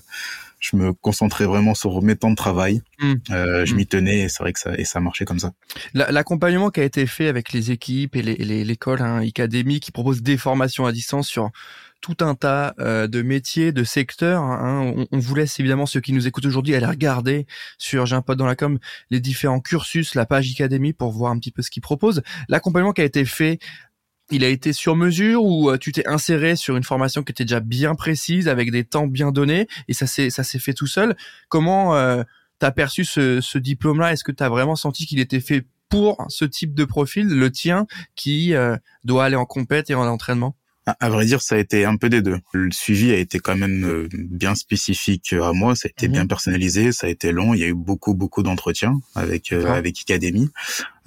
je 0.59 0.77
me 0.77 0.93
concentrais 0.93 1.45
vraiment 1.45 1.75
sur 1.75 2.03
mes 2.03 2.17
temps 2.17 2.31
de 2.31 2.37
travail, 2.37 2.83
mmh. 3.01 3.13
euh, 3.31 3.65
je 3.65 3.75
mmh. 3.75 3.77
m'y 3.77 3.87
tenais 3.87 4.21
et 4.21 4.29
c'est 4.29 4.43
vrai 4.43 4.53
que 4.53 4.61
ça 4.61 4.75
et 4.77 4.85
ça 4.85 5.01
marchait 5.01 5.25
comme 5.25 5.39
ça. 5.39 5.53
L'accompagnement 5.95 6.71
qui 6.71 6.81
a 6.81 6.85
été 6.85 7.07
fait 7.07 7.29
avec 7.29 7.53
les 7.53 7.71
équipes 7.71 8.17
et 8.17 8.23
l'école 8.23 8.99
les, 8.99 9.05
hein, 9.05 9.27
Academy 9.27 9.81
qui 9.81 9.93
propose 9.93 10.23
des 10.23 10.37
formations 10.37 10.87
à 10.87 10.93
distance 10.93 11.29
sur 11.29 11.51
tout 12.03 12.17
un 12.21 12.35
tas 12.35 12.75
euh, 12.81 13.07
de 13.07 13.23
métiers, 13.23 13.73
de 13.73 13.85
secteurs. 13.85 14.43
Hein. 14.43 14.93
On, 14.97 15.07
on, 15.11 15.19
vous 15.19 15.35
laisse 15.35 15.59
évidemment 15.59 15.87
ceux 15.87 16.01
qui 16.01 16.13
nous 16.13 16.27
écoutent 16.27 16.45
aujourd'hui 16.45 16.75
aller 16.75 16.85
regarder 16.85 17.47
sur 17.79 18.05
J'ai 18.05 18.17
un 18.17 18.23
pote 18.23 18.37
dans 18.37 18.47
la 18.47 18.57
com 18.57 18.79
les 19.11 19.21
différents 19.21 19.61
cursus, 19.61 20.15
la 20.15 20.27
page 20.27 20.51
Academy 20.53 20.93
pour 20.93 21.13
voir 21.13 21.31
un 21.31 21.39
petit 21.39 21.53
peu 21.53 21.63
ce 21.63 21.71
qu'ils 21.71 21.83
proposent. 21.83 22.23
L'accompagnement 22.49 22.93
qui 22.93 23.01
a 23.01 23.05
été 23.05 23.25
fait 23.25 23.61
il 24.33 24.45
a 24.45 24.49
été 24.49 24.73
sur 24.73 24.97
mesure 24.97 25.45
ou 25.45 25.71
euh, 25.71 25.77
tu 25.79 25.93
t'es 25.93 26.07
inséré 26.09 26.57
sur 26.57 26.77
une 26.77 26.83
formation 26.83 27.23
qui 27.23 27.33
était 27.33 27.45
déjà 27.45 27.61
bien 27.61 27.95
précise 27.95 28.49
avec 28.49 28.71
des 28.71 28.85
temps 28.85 29.07
bien 29.07 29.31
donnés 29.31 29.69
et 29.89 29.93
ça 29.93 30.07
s'est 30.07 30.31
ça 30.31 30.43
s'est 30.43 30.59
fait 30.59 30.73
tout 30.73 30.87
seul? 30.87 31.15
Comment 31.49 31.95
euh, 31.95 32.23
t'as 32.59 32.71
perçu 32.71 33.05
ce, 33.05 33.41
ce 33.41 33.59
diplôme-là? 33.59 34.13
Est-ce 34.13 34.25
que 34.25 34.33
t'as 34.33 34.49
vraiment 34.49 34.77
senti 34.77 35.07
qu'il 35.07 35.21
était 35.21 35.41
fait 35.41 35.67
pour 35.89 36.25
ce 36.29 36.47
type 36.47 36.75
de 36.75 36.87
profil, 36.87 37.29
le 37.29 37.51
tien, 37.51 37.87
qui 38.17 38.55
euh, 38.55 38.77
doit 39.05 39.27
aller 39.27 39.37
en 39.37 39.45
compète 39.45 39.91
et 39.91 39.95
en 39.95 40.07
entraînement? 40.07 40.57
À 40.87 41.09
vrai 41.11 41.27
dire, 41.27 41.43
ça 41.43 41.55
a 41.55 41.59
été 41.59 41.85
un 41.85 41.97
peu 41.97 42.09
des 42.09 42.23
deux. 42.23 42.39
Le 42.53 42.73
suivi 42.73 43.13
a 43.13 43.17
été 43.17 43.39
quand 43.39 43.57
même 43.57 43.85
euh, 43.85 44.09
bien 44.13 44.57
spécifique 44.57 45.33
à 45.33 45.53
moi, 45.53 45.77
ça 45.77 45.87
a 45.87 45.91
été 45.91 46.09
bien 46.09 46.23
mhm. 46.23 46.29
personnalisé, 46.29 46.91
ça 46.91 47.07
a 47.07 47.11
été 47.11 47.31
long. 47.31 47.55
Il 47.55 47.61
y 47.61 47.65
a 47.65 47.69
eu 47.69 47.75
beaucoup 47.75 48.15
beaucoup 48.15 48.43
d'entretiens 48.43 49.01
avec 49.15 49.53
euh, 49.53 49.73
avec 49.73 50.01
Academy, 50.01 50.51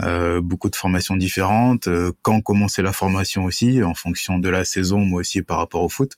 euh, 0.02 0.40
beaucoup 0.40 0.70
de 0.70 0.76
formations 0.78 1.18
différentes. 1.18 1.90
Euh, 1.90 2.14
quand 2.22 2.40
commençait 2.42 2.84
la 2.84 2.94
formation 2.94 3.44
aussi, 3.44 3.84
en 3.84 3.94
fonction 3.94 4.40
de 4.40 4.48
la 4.48 4.64
saison, 4.64 5.00
moi 5.00 5.20
aussi 5.20 5.42
par 5.42 5.58
rapport 5.58 5.84
au 5.84 5.90
foot. 5.90 6.14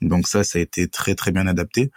Donc 0.00 0.26
ça, 0.26 0.42
ça 0.42 0.58
a 0.58 0.62
été 0.62 0.88
très 0.88 1.14
très 1.14 1.32
bien 1.32 1.46
adapté. 1.46 1.90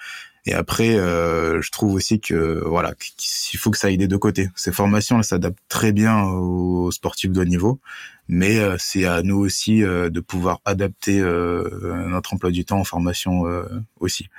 Et 0.46 0.54
après, 0.54 0.96
euh, 0.96 1.62
je 1.62 1.72
trouve 1.72 1.94
aussi 1.94 2.20
que 2.20 2.64
voilà, 2.66 2.94
qu'il 3.18 3.60
faut 3.60 3.72
que 3.72 3.78
ça 3.78 3.88
aille 3.88 3.98
des 3.98 4.08
deux 4.08 4.18
côtés. 4.18 4.50
Ces 4.56 4.72
formations, 4.72 5.18
elles 5.18 5.24
s'adaptent 5.24 5.60
très 5.68 5.92
bien 5.92 6.24
aux 6.24 6.92
sportifs 6.92 7.32
de 7.32 7.42
haut 7.42 7.46
niveau, 7.46 7.80
mais 8.30 8.60
euh, 8.60 8.76
c'est 8.78 9.06
à 9.06 9.24
nous 9.24 9.38
aussi 9.38 9.84
euh, 9.84 10.10
de 10.10 10.20
pouvoir 10.20 10.62
adapter 10.64 11.20
euh, 11.20 12.08
notre 12.08 12.36
emploi 12.36 12.52
du 12.52 12.64
temps 12.64 12.80
en 12.80 12.84
formation 12.84 13.44
aussi. 14.00 14.30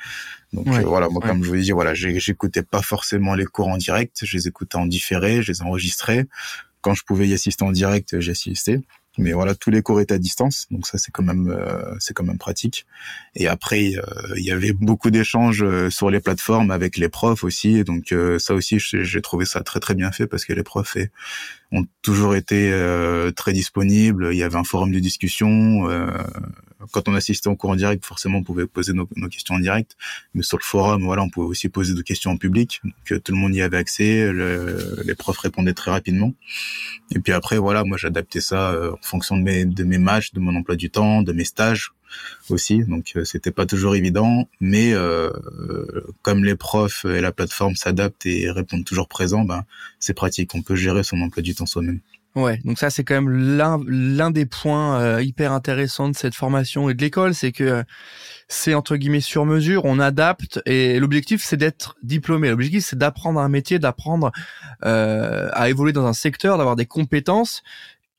Donc 0.53 0.69
voilà, 0.69 1.09
moi 1.09 1.21
comme 1.21 1.45
je 1.45 1.51
vous 1.51 1.57
dit, 1.57 1.73
voilà, 1.73 1.93
j'écoutais 1.95 2.63
pas 2.63 2.83
forcément 2.83 3.35
les 3.35 3.45
cours 3.45 3.69
en 3.69 3.77
direct, 3.77 4.25
je 4.25 4.37
les 4.37 4.49
écoutais 4.49 4.77
en 4.77 4.87
différé, 4.87 5.43
je 5.43 5.53
les 5.53 5.63
enregistrais. 5.63 6.27
Quand 6.81 6.95
je 6.95 7.05
pouvais 7.05 7.29
y 7.29 7.35
assister 7.35 7.65
en 7.65 7.73
direct, 7.73 8.21
j'y 8.21 8.31
assistais 8.31 8.81
mais 9.19 9.33
voilà 9.33 9.55
tous 9.55 9.71
les 9.71 9.83
cours 9.83 10.01
étaient 10.01 10.15
à 10.15 10.19
distance 10.19 10.67
donc 10.71 10.87
ça 10.87 10.99
c'est 10.99 11.11
quand 11.11 11.23
même 11.23 11.49
euh, 11.51 11.95
c'est 11.99 12.15
quand 12.15 12.25
même 12.25 12.39
pratique. 12.39 12.87
Et 13.35 13.49
après 13.49 13.93
euh, 13.97 14.03
il 14.37 14.45
y 14.45 14.53
avait 14.53 14.73
beaucoup 14.73 15.11
d'échanges 15.11 15.63
euh, 15.63 15.91
sur 15.91 16.11
les 16.11 16.21
plateformes 16.21 16.71
avec 16.71 16.97
les 16.97 17.09
profs 17.09 17.45
aussi. 17.45 17.83
Donc 17.85 18.15
ça 18.39 18.55
aussi 18.55 18.79
j'ai 18.79 19.23
trouvé 19.23 19.45
ça 19.45 19.63
très 19.63 19.81
très 19.81 19.95
bien 19.95 20.13
fait 20.13 20.27
parce 20.27 20.45
que 20.45 20.53
les 20.53 20.63
profs 20.63 20.97
ont 21.73 21.85
toujours 22.03 22.35
été 22.35 22.73
très 23.37 23.53
disponibles. 23.53 24.31
Il 24.33 24.39
y 24.39 24.43
avait 24.43 24.57
un 24.57 24.65
forum 24.65 24.93
de 24.93 24.99
discussion 24.99 25.89
quand 26.93 27.09
on 27.09 27.15
assistait 27.15 27.49
au 27.49 27.57
cours 27.57 27.71
en 27.71 27.77
direct, 27.77 28.05
forcément, 28.05 28.39
on 28.39 28.43
pouvait 28.43 28.67
poser 28.67 28.93
nos, 28.93 29.07
questions 29.29 29.55
en 29.55 29.59
direct. 29.61 29.97
Mais 30.35 30.43
sur 30.43 30.59
le 30.59 30.65
forum, 30.65 31.05
voilà, 31.05 31.23
on 31.23 31.31
pouvait 31.31 31.47
aussi 31.47 31.69
poser 31.69 31.95
des 31.95 32.03
questions 32.03 32.31
en 32.31 32.37
public. 32.37 32.81
Donc, 32.85 33.23
tout 33.23 33.33
le 33.33 33.39
monde 33.39 33.55
y 33.55 33.63
avait 33.63 33.77
accès. 33.77 34.33
les 34.33 35.15
profs 35.15 35.39
répondaient 35.39 35.75
très 35.75 35.91
rapidement. 35.91 36.35
Et 37.15 37.19
puis 37.19 37.33
après, 37.33 37.59
voilà, 37.59 37.85
moi, 37.85 37.97
j'adaptais 37.97 38.41
ça 38.41 38.71
euh, 38.71 38.93
en 38.93 39.03
fonction 39.03 39.37
de 39.37 39.43
mes, 39.43 39.65
de 39.65 39.85
mes 39.85 39.99
matchs, 39.99 40.33
de 40.33 40.41
mon 40.41 40.55
emploi 40.55 40.77
du 40.77 40.91
temps, 40.91 41.23
de 41.23 41.33
mes 41.33 41.45
stages 41.45 41.93
aussi. 42.49 42.85
Donc, 42.85 43.13
euh, 43.17 43.25
c'était 43.25 43.51
pas 43.51 43.67
toujours 43.67 43.97
évident. 43.97 44.49
Mais 44.61 44.93
euh, 44.93 45.31
comme 46.23 46.45
les 46.45 46.57
profs 46.57 47.05
et 47.05 47.21
la 47.21 47.33
plateforme 47.33 47.75
s'adaptent 47.75 48.27
et 48.27 48.51
répondent 48.51 48.85
toujours 48.85 49.09
présents, 49.09 49.45
ben, 49.45 49.65
c'est 49.99 50.15
pratique. 50.15 50.55
On 50.55 50.63
peut 50.63 50.77
gérer 50.77 51.03
son 51.03 51.21
emploi 51.21 51.43
du 51.43 51.55
temps 51.55 51.67
soi-même. 51.67 52.01
Ouais, 52.37 52.61
donc 52.65 52.79
ça 52.79 52.91
c'est 52.91 53.03
quand 53.03 53.15
même 53.15 53.57
l'un 53.57 53.81
l'un 53.89 54.31
des 54.31 54.47
points 54.47 55.01
euh, 55.01 55.21
hyper 55.21 55.51
intéressants 55.53 56.09
de 56.09 56.15
cette 56.15 56.37
formation 56.37 56.89
et 56.89 56.95
de 56.95 57.03
l'école, 57.03 57.35
c'est 57.35 57.51
que 57.51 57.65
euh, 57.65 57.83
c'est 58.47 58.73
entre 58.75 58.97
guillemets 58.97 59.21
sur 59.21 59.47
mesure, 59.47 59.85
on 59.85 59.99
adapte 59.99 60.61
et 60.65 61.01
l'objectif 61.01 61.43
c'est 61.43 61.57
d'être 61.57 61.97
diplômé. 62.05 62.51
L'objectif 62.51 62.85
c'est 62.85 62.97
d'apprendre 62.97 63.41
un 63.41 63.49
métier, 63.49 63.81
d'apprendre 63.81 64.31
euh, 64.85 65.49
à 65.55 65.71
évoluer 65.71 65.93
dans 65.93 66.07
un 66.07 66.13
secteur, 66.13 66.57
d'avoir 66.57 66.77
des 66.77 66.87
compétences 66.87 67.65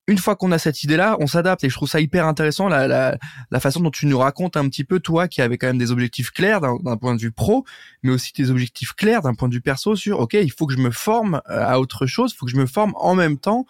une 0.07 0.17
fois 0.17 0.35
qu'on 0.35 0.51
a 0.51 0.57
cette 0.57 0.83
idée-là, 0.83 1.15
on 1.19 1.27
s'adapte. 1.27 1.63
Et 1.63 1.69
je 1.69 1.75
trouve 1.75 1.89
ça 1.89 2.01
hyper 2.01 2.25
intéressant 2.25 2.67
la, 2.67 2.87
la, 2.87 3.17
la, 3.49 3.59
façon 3.59 3.79
dont 3.79 3.91
tu 3.91 4.07
nous 4.07 4.17
racontes 4.17 4.57
un 4.57 4.67
petit 4.67 4.83
peu 4.83 4.99
toi 4.99 5.27
qui 5.27 5.41
avais 5.41 5.57
quand 5.57 5.67
même 5.67 5.77
des 5.77 5.91
objectifs 5.91 6.31
clairs 6.31 6.61
d'un 6.61 6.97
point 6.97 7.15
de 7.15 7.21
vue 7.21 7.31
pro, 7.31 7.65
mais 8.03 8.11
aussi 8.11 8.33
des 8.33 8.49
objectifs 8.51 8.93
clairs 8.93 9.21
d'un 9.21 9.35
point 9.35 9.47
de 9.47 9.53
vue 9.53 9.61
perso 9.61 9.95
sur 9.95 10.19
ok 10.19 10.33
il 10.33 10.51
faut 10.51 10.65
que 10.65 10.73
je 10.73 10.79
me 10.79 10.91
forme 10.91 11.41
euh, 11.49 11.65
à 11.65 11.79
autre 11.79 12.07
chose, 12.07 12.31
il 12.33 12.37
faut 12.37 12.45
que 12.45 12.51
je 12.51 12.57
me 12.57 12.65
forme 12.65 12.93
en 12.95 13.15
même 13.15 13.37
temps. 13.37 13.65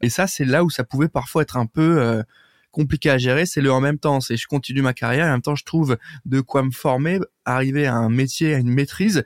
Et 0.00 0.08
ça 0.08 0.26
c'est 0.26 0.44
là 0.44 0.64
où 0.64 0.70
ça 0.70 0.84
pouvait 0.84 1.08
parfois 1.08 1.42
être 1.42 1.56
un 1.56 1.66
peu 1.66 2.00
euh, 2.00 2.22
compliqué 2.70 3.10
à 3.10 3.18
gérer, 3.18 3.46
c'est 3.46 3.60
le 3.60 3.72
en 3.72 3.80
même 3.80 3.98
temps, 3.98 4.20
c'est 4.20 4.36
je 4.36 4.46
continue 4.46 4.82
ma 4.82 4.94
carrière 4.94 5.26
et 5.26 5.28
en 5.28 5.34
même 5.34 5.42
temps 5.42 5.54
je 5.54 5.64
trouve 5.64 5.98
de 6.24 6.40
quoi 6.40 6.62
me 6.62 6.70
former, 6.70 7.20
arriver 7.44 7.86
à 7.86 7.94
un 7.94 8.08
métier, 8.08 8.54
à 8.54 8.58
une 8.58 8.70
maîtrise. 8.70 9.22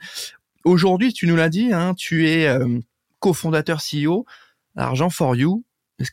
Aujourd'hui, 0.65 1.13
tu 1.13 1.25
nous 1.25 1.37
l'as 1.37 1.49
dit, 1.49 1.71
hein, 1.71 1.93
tu 1.97 2.27
es 2.27 2.45
euh, 2.45 2.79
cofondateur 3.19 3.79
CEO 3.79 4.25
Argent 4.75 5.09
for 5.09 5.35
You, 5.35 5.63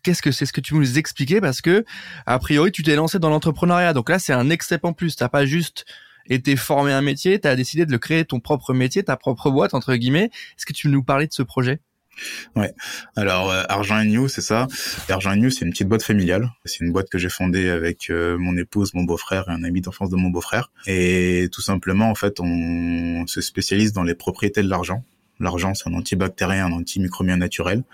Qu'est-ce 0.02 0.22
que 0.22 0.32
c'est 0.32 0.46
ce 0.46 0.52
que 0.52 0.60
tu 0.60 0.74
nous 0.74 0.98
expliquer? 0.98 1.40
Parce 1.40 1.60
que 1.60 1.84
a 2.26 2.38
priori 2.38 2.72
tu 2.72 2.82
t'es 2.82 2.96
lancé 2.96 3.18
dans 3.18 3.30
l'entrepreneuriat 3.30 3.92
donc 3.92 4.08
là 4.08 4.18
c'est 4.18 4.32
un 4.32 4.48
step 4.60 4.84
en 4.84 4.92
plus 4.92 5.16
t'as 5.16 5.28
pas 5.28 5.46
juste 5.46 5.84
été 6.28 6.56
formé 6.56 6.92
un 6.92 7.02
métier 7.02 7.38
t'as 7.38 7.54
décidé 7.54 7.86
de 7.86 7.92
le 7.92 7.98
créer 7.98 8.24
ton 8.24 8.40
propre 8.40 8.74
métier 8.74 9.02
ta 9.04 9.16
propre 9.16 9.50
boîte 9.50 9.74
entre 9.74 9.94
guillemets 9.94 10.24
est-ce 10.24 10.66
que 10.66 10.72
tu 10.72 10.88
veux 10.88 10.92
nous 10.92 11.04
parler 11.04 11.26
de 11.26 11.32
ce 11.32 11.42
projet? 11.42 11.80
Ouais. 12.54 12.72
Alors 13.14 13.50
euh, 13.50 13.62
Argent 13.68 14.02
New, 14.04 14.28
c'est 14.28 14.40
ça. 14.40 14.66
Argent 15.08 15.36
New, 15.36 15.50
c'est 15.50 15.64
une 15.64 15.70
petite 15.70 15.88
boîte 15.88 16.02
familiale. 16.02 16.50
C'est 16.64 16.80
une 16.80 16.92
boîte 16.92 17.08
que 17.10 17.18
j'ai 17.18 17.28
fondée 17.28 17.68
avec 17.68 18.10
euh, 18.10 18.38
mon 18.38 18.56
épouse, 18.56 18.94
mon 18.94 19.04
beau-frère 19.04 19.44
et 19.48 19.52
un 19.52 19.64
ami 19.64 19.80
d'enfance 19.80 20.10
de 20.10 20.16
mon 20.16 20.30
beau-frère. 20.30 20.70
Et 20.86 21.48
tout 21.52 21.60
simplement, 21.60 22.08
en 22.10 22.14
fait, 22.14 22.40
on 22.40 23.26
se 23.26 23.40
spécialise 23.40 23.92
dans 23.92 24.02
les 24.02 24.14
propriétés 24.14 24.62
de 24.62 24.68
l'argent. 24.68 25.04
L'argent, 25.40 25.74
c'est 25.74 25.88
un 25.88 25.94
antibactérien, 25.94 26.66
un 26.66 26.72
antimicrobien 26.72 27.36
naturel. 27.36 27.84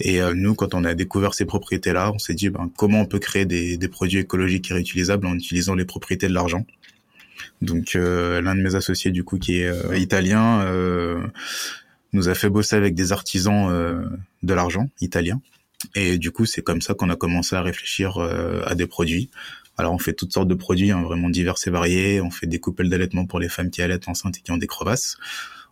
Et 0.00 0.20
euh, 0.20 0.34
nous, 0.34 0.54
quand 0.54 0.74
on 0.74 0.84
a 0.84 0.94
découvert 0.94 1.34
ces 1.34 1.44
propriétés-là, 1.44 2.12
on 2.12 2.18
s'est 2.18 2.34
dit 2.34 2.50
ben, 2.50 2.70
comment 2.76 3.00
on 3.00 3.06
peut 3.06 3.18
créer 3.18 3.46
des, 3.46 3.76
des, 3.76 3.88
produits 3.88 4.18
écologiques 4.18 4.70
et 4.70 4.74
réutilisables 4.74 5.26
en 5.26 5.34
utilisant 5.34 5.74
les 5.74 5.84
propriétés 5.84 6.28
de 6.28 6.34
l'argent. 6.34 6.66
Donc 7.62 7.94
euh, 7.94 8.40
l'un 8.42 8.54
de 8.54 8.60
mes 8.60 8.74
associés, 8.74 9.10
du 9.10 9.24
coup, 9.24 9.38
qui 9.38 9.60
est 9.60 9.68
euh, 9.68 9.96
italien, 9.96 10.64
nous 12.12 12.28
a 12.28 12.34
fait 12.34 12.48
bosser 12.48 12.76
avec 12.76 12.94
des 12.94 13.12
artisans 13.12 13.70
de 14.42 14.54
l'argent 14.54 14.88
italiens. 15.00 15.40
Et 15.94 16.18
du 16.18 16.30
coup, 16.30 16.46
c'est 16.46 16.62
comme 16.62 16.80
ça 16.80 16.94
qu'on 16.94 17.10
a 17.10 17.16
commencé 17.16 17.56
à 17.56 17.62
réfléchir 17.62 18.18
à 18.18 18.74
des 18.74 18.86
produits. 18.86 19.30
Alors 19.78 19.92
on 19.92 19.98
fait 19.98 20.14
toutes 20.14 20.32
sortes 20.32 20.48
de 20.48 20.54
produits, 20.54 20.90
hein, 20.90 21.02
vraiment 21.02 21.28
divers 21.28 21.56
et 21.66 21.70
variés. 21.70 22.20
On 22.22 22.30
fait 22.30 22.46
des 22.46 22.58
coupelles 22.58 22.88
d'allaitement 22.88 23.26
pour 23.26 23.38
les 23.38 23.50
femmes 23.50 23.70
qui 23.70 23.82
allaitent 23.82 24.08
enceintes 24.08 24.38
et 24.38 24.40
qui 24.40 24.50
ont 24.50 24.56
des 24.56 24.66
crevasses. 24.66 25.18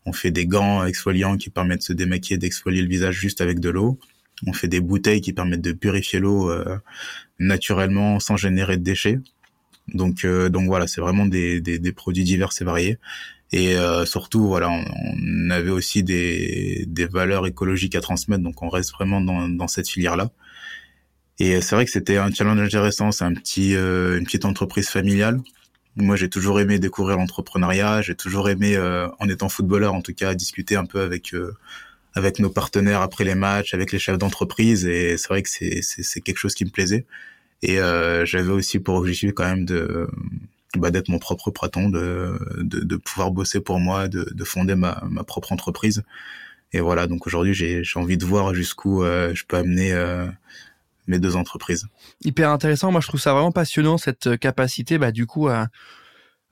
On 0.05 0.13
fait 0.13 0.31
des 0.31 0.47
gants 0.47 0.85
exfoliants 0.85 1.39
qui 1.39 1.49
permettent 1.49 1.79
de 1.79 1.85
se 1.85 1.93
démaquiller, 1.95 2.37
d'exfolier 2.37 2.83
le 2.83 2.89
visage 2.89 3.15
juste 3.15 3.41
avec 3.41 3.61
de 3.61 3.71
l'eau. 3.71 3.99
On 4.47 4.53
fait 4.53 4.69
des 4.69 4.81
bouteilles 4.81 5.21
qui 5.21 5.33
permettent 5.33 5.63
de 5.63 5.73
purifier 5.73 6.19
l'eau 6.19 6.51
euh, 6.51 6.79
naturellement 7.39 8.21
sans 8.21 8.37
générer 8.37 8.77
de 8.77 8.83
déchets. 8.83 9.21
Donc, 9.89 10.25
euh, 10.25 10.49
donc 10.49 10.67
voilà, 10.67 10.87
c'est 10.87 11.01
vraiment 11.01 11.27
des, 11.27 11.61
des, 11.61 11.79
des, 11.79 11.93
produits 11.93 12.25
divers 12.25 12.51
et 12.61 12.65
variés. 12.65 12.99
Et 13.53 13.77
euh, 13.77 14.05
surtout, 14.05 14.47
voilà, 14.47 14.71
on, 14.71 15.51
avait 15.51 15.71
aussi 15.71 16.03
des, 16.03 16.85
des 16.89 17.07
valeurs 17.07 17.47
écologiques 17.47 17.95
à 17.95 18.01
transmettre, 18.01 18.43
donc 18.43 18.63
on 18.63 18.69
reste 18.69 18.93
vraiment 18.93 19.21
dans, 19.21 19.49
dans 19.49 19.69
cette 19.69 19.89
filière-là. 19.89 20.31
Et 21.39 21.61
c'est 21.61 21.75
vrai 21.75 21.85
que 21.85 21.91
c'était 21.91 22.17
un 22.17 22.31
challenge 22.33 22.61
intéressant. 22.61 23.11
C'est 23.13 23.25
un 23.25 23.35
petit, 23.35 23.75
euh, 23.75 24.19
une 24.19 24.25
petite 24.25 24.45
entreprise 24.45 24.89
familiale. 24.89 25.41
Moi, 25.97 26.17
j'ai 26.17 26.29
toujours 26.29 26.61
aimé 26.61 26.79
découvrir 26.79 27.17
l'entrepreneuriat. 27.17 28.03
J'ai 28.03 28.15
toujours 28.15 28.49
aimé, 28.49 28.77
euh, 28.77 29.09
en 29.19 29.29
étant 29.29 29.49
footballeur, 29.49 29.95
en 29.95 30.03
tout 30.03 30.15
cas, 30.15 30.35
discuter 30.35 30.77
un 30.77 30.87
peu 30.87 31.01
avec 31.01 31.35
euh, 31.35 31.57
avec 32.15 32.39
nos 32.39 32.51
partenaires 32.51 33.03
après 33.03 33.25
les 33.25 33.35
matchs, 33.35 33.75
avec 33.75 33.93
les 33.93 33.99
chefs 33.99 34.19
d'entreprise. 34.19 34.87
Et 34.87 35.17
c'est 35.17 35.29
vrai 35.29 35.43
que 35.43 35.49
c'est 35.49 36.21
quelque 36.21 36.39
chose 36.39 36.55
qui 36.55 36.65
me 36.65 36.71
plaisait. 36.71 37.05
Et 37.63 37.77
j'avais 38.25 38.53
aussi 38.53 38.79
pour 38.79 38.97
objectif 38.97 39.33
quand 39.33 39.45
même 39.45 39.65
de 39.65 40.09
bah, 40.77 40.91
d'être 40.91 41.09
mon 41.09 41.19
propre 41.19 41.51
patron, 41.51 41.89
de, 41.89 42.39
de, 42.59 42.81
de 42.81 42.97
pouvoir 42.97 43.31
bosser 43.31 43.61
pour 43.61 43.79
moi, 43.79 44.09
de, 44.09 44.29
de 44.33 44.45
fonder 44.45 44.75
ma, 44.75 45.03
ma 45.09 45.25
propre 45.25 45.53
entreprise. 45.53 46.03
Et 46.73 46.81
voilà, 46.81 47.07
donc 47.07 47.27
aujourd'hui, 47.27 47.55
j'ai 47.55 47.83
envie 47.97 48.19
de 48.19 48.25
voir 48.25 48.55
jusqu'où 48.55 49.03
je 49.05 49.45
peux 49.45 49.57
amener 49.57 49.93
mes 51.07 51.19
deux 51.19 51.37
entreprises. 51.37 51.87
Hyper 52.25 52.51
intéressant. 52.51 52.91
Moi, 52.91 53.01
je 53.01 53.09
trouve 53.09 53.21
ça 53.21 53.33
vraiment 53.33 53.53
passionnant 53.53 53.99
cette 53.99 54.27
euh, 54.27 54.37
capacité, 54.37 54.99
bah, 54.99 55.13
du 55.13 55.27
coup, 55.27 55.49
à, 55.49 55.69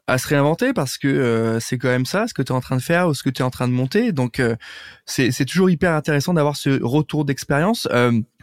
à 0.07 0.19
se 0.19 0.27
réinventer 0.29 0.73
parce 0.73 0.99
que 0.99 1.09
euh, 1.09 1.61
c'est 1.61 1.79
quand 1.79 1.89
même 1.89 2.07
ça, 2.07 2.27
ce 2.27 2.35
que 2.35 2.43
tu 2.43 2.53
es 2.53 2.55
en 2.55 2.61
train 2.61 2.77
de 2.77 2.83
faire 2.83 3.09
ou 3.09 3.15
ce 3.15 3.23
que 3.23 3.31
tu 3.31 3.43
es 3.43 3.45
en 3.45 3.51
train 3.51 3.69
de 3.69 3.73
monter. 3.73 4.13
Donc, 4.13 4.41
euh, 4.41 4.57
c'est 5.07 5.45
toujours 5.45 5.71
hyper 5.71 5.93
intéressant 5.93 6.35
d'avoir 6.35 6.57
ce 6.57 6.83
retour 6.83 7.25
d'expérience. 7.25 7.89